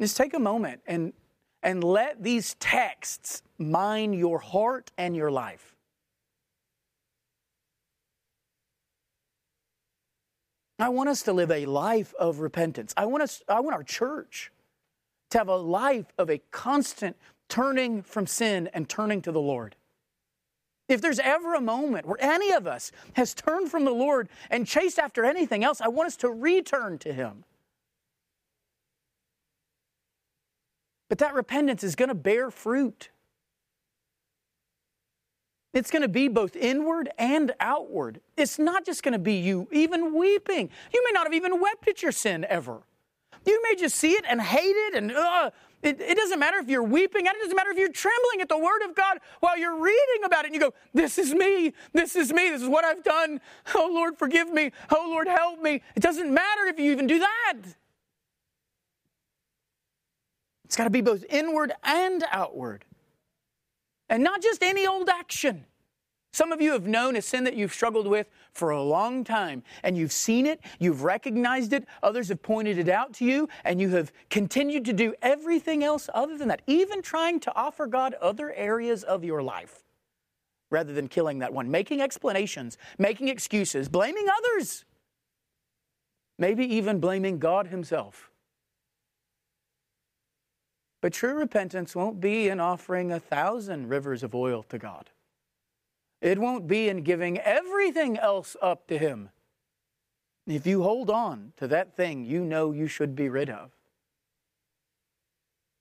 [0.00, 1.14] Just take a moment and,
[1.62, 5.74] and let these texts mine your heart and your life.
[10.78, 12.92] I want us to live a life of repentance.
[12.96, 14.50] I want us I want our church
[15.30, 17.16] to have a life of a constant
[17.48, 19.76] turning from sin and turning to the Lord.
[20.88, 24.66] If there's ever a moment where any of us has turned from the Lord and
[24.66, 27.44] chased after anything else, I want us to return to Him.
[31.08, 33.10] But that repentance is going to bear fruit.
[35.72, 38.20] It's going to be both inward and outward.
[38.36, 40.70] It's not just going to be you even weeping.
[40.92, 42.82] You may not have even wept at your sin ever.
[43.44, 45.10] You may just see it and hate it, and
[45.84, 48.48] it, it, doesn't matter if you're weeping, and it doesn't matter if you're trembling at
[48.48, 51.72] the Word of God while you're reading about it, and you go, This is me,
[51.92, 53.40] this is me, this is what I've done.
[53.74, 54.70] Oh Lord, forgive me.
[54.90, 55.82] Oh Lord, help me.
[55.94, 57.54] It doesn't matter if you even do that.
[60.64, 62.84] It's got to be both inward and outward.
[64.08, 65.66] And not just any old action.
[66.34, 69.62] Some of you have known a sin that you've struggled with for a long time,
[69.84, 73.80] and you've seen it, you've recognized it, others have pointed it out to you, and
[73.80, 78.14] you have continued to do everything else other than that, even trying to offer God
[78.14, 79.84] other areas of your life
[80.70, 84.84] rather than killing that one, making explanations, making excuses, blaming others,
[86.36, 88.32] maybe even blaming God Himself.
[91.00, 95.10] But true repentance won't be in offering a thousand rivers of oil to God.
[96.24, 99.28] It won't be in giving everything else up to Him.
[100.46, 103.72] If you hold on to that thing you know you should be rid of.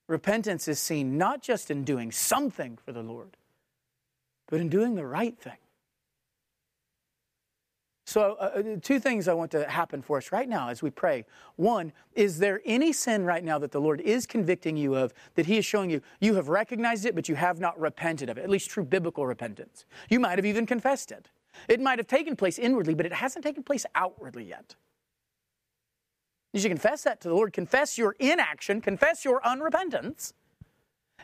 [0.09, 3.37] Repentance is seen not just in doing something for the Lord,
[4.49, 5.62] but in doing the right thing.
[8.13, 10.91] So, uh, uh, two things I want to happen for us right now as we
[10.91, 11.25] pray.
[11.55, 15.47] One, is there any sin right now that the Lord is convicting you of that
[15.47, 18.43] He is showing you you have recognized it, but you have not repented of it,
[18.43, 19.85] at least true biblical repentance?
[20.11, 21.31] You might have even confessed it.
[21.67, 24.75] It might have taken place inwardly, but it hasn't taken place outwardly yet.
[26.53, 27.51] You should confess that to the Lord.
[27.51, 30.33] Confess your inaction, confess your unrepentance,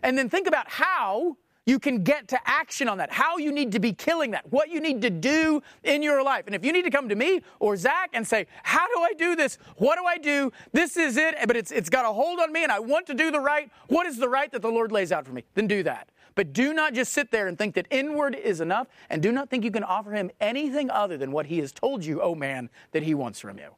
[0.01, 1.37] and then think about how
[1.70, 4.70] you can get to action on that, how you need to be killing that, what
[4.70, 6.47] you need to do in your life.
[6.47, 9.13] And if you need to come to me or Zach and say, How do I
[9.13, 9.57] do this?
[9.78, 10.51] What do I do?
[10.74, 13.13] This is it, but it's, it's got a hold on me and I want to
[13.13, 13.70] do the right.
[13.88, 15.43] What is the right that the Lord lays out for me?
[15.53, 16.09] Then do that.
[16.34, 19.49] But do not just sit there and think that inward is enough, and do not
[19.49, 22.70] think you can offer him anything other than what he has told you, oh man,
[22.91, 23.76] that he wants from you.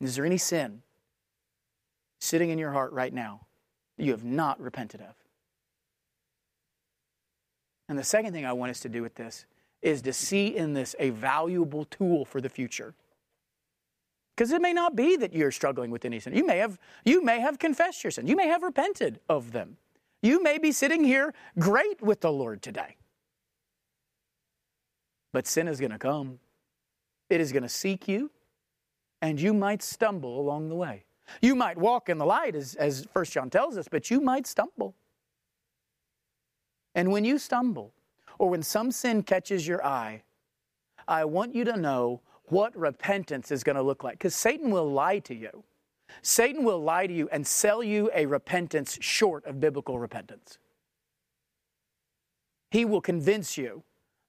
[0.00, 0.82] Is there any sin
[2.18, 3.46] sitting in your heart right now
[3.98, 5.21] that you have not repented of?
[7.88, 9.46] And the second thing I want us to do with this
[9.82, 12.94] is to see in this a valuable tool for the future.
[14.36, 16.34] Because it may not be that you're struggling with any sin.
[16.34, 18.26] You may have you may have confessed your sin.
[18.26, 19.76] You may have repented of them.
[20.22, 22.96] You may be sitting here great with the Lord today.
[25.32, 26.38] But sin is going to come.
[27.28, 28.30] It is going to seek you,
[29.20, 31.04] and you might stumble along the way.
[31.40, 34.46] You might walk in the light, as, as 1 John tells us, but you might
[34.46, 34.94] stumble.
[36.94, 37.92] And when you stumble,
[38.38, 40.22] or when some sin catches your eye,
[41.08, 44.18] I want you to know what repentance is going to look like.
[44.18, 45.64] Because Satan will lie to you.
[46.20, 50.58] Satan will lie to you and sell you a repentance short of biblical repentance.
[52.70, 53.82] He will convince you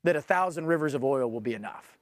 [0.03, 1.97] that a thousand rivers of oil will be enough.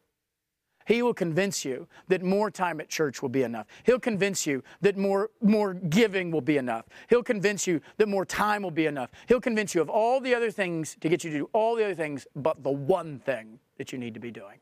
[0.92, 3.66] He will convince you that more time at church will be enough.
[3.86, 6.84] He'll convince you that more, more giving will be enough.
[7.10, 9.10] He'll convince you that more time will be enough.
[9.30, 11.86] He'll convince you of all the other things to get you to do all the
[11.86, 14.60] other things, but the one thing that you need to be doing.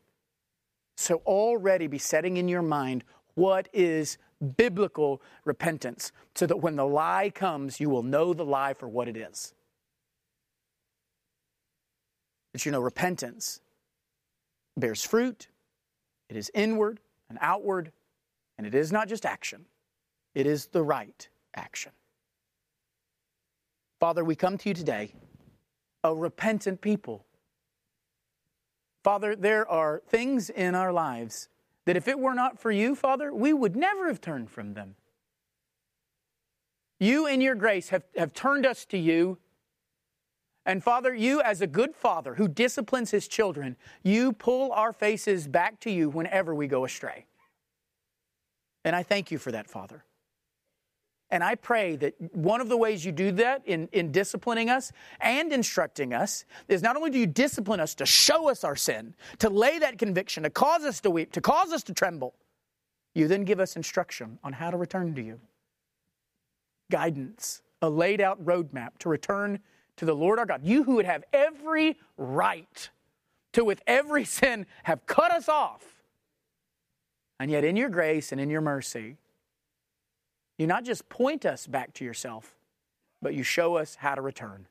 [0.96, 3.02] So already be setting in your mind
[3.34, 4.16] what is
[4.56, 9.08] biblical repentance so that when the lie comes, you will know the lie for what
[9.08, 9.52] it is.
[12.52, 13.60] But you know, repentance
[14.76, 15.48] bears fruit
[16.30, 17.90] it is inward and outward,
[18.56, 19.66] and it is not just action,
[20.34, 21.92] it is the right action.
[23.98, 25.12] Father, we come to you today,
[26.04, 27.26] a repentant people.
[29.02, 31.48] Father, there are things in our lives
[31.84, 34.94] that if it were not for you, Father, we would never have turned from them.
[36.98, 39.38] You, in your grace, have, have turned us to you
[40.70, 45.48] and Father, you, as a good father who disciplines his children, you pull our faces
[45.48, 47.26] back to you whenever we go astray.
[48.84, 50.04] And I thank you for that, Father.
[51.28, 54.92] And I pray that one of the ways you do that in, in disciplining us
[55.20, 59.14] and instructing us is not only do you discipline us to show us our sin,
[59.38, 62.34] to lay that conviction, to cause us to weep, to cause us to tremble,
[63.14, 65.40] you then give us instruction on how to return to you,
[66.90, 69.60] guidance a laid out roadmap to return
[70.00, 70.62] to the Lord our God.
[70.64, 72.88] You who would have every right
[73.52, 75.84] to, with every sin, have cut us off.
[77.38, 79.18] And yet, in your grace and in your mercy,
[80.56, 82.54] you not just point us back to yourself,
[83.20, 84.66] but you show us how to return.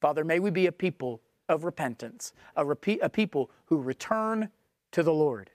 [0.00, 1.20] Father, may we be a people
[1.50, 4.48] of repentance, a, repeat, a people who return
[4.92, 5.50] to the Lord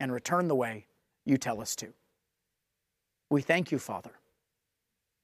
[0.00, 0.86] and return the way
[1.24, 1.92] you tell us to.
[3.30, 4.18] We thank you, Father.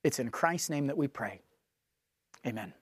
[0.04, 1.40] It's in Christ's name that we pray.
[2.46, 2.74] Amen.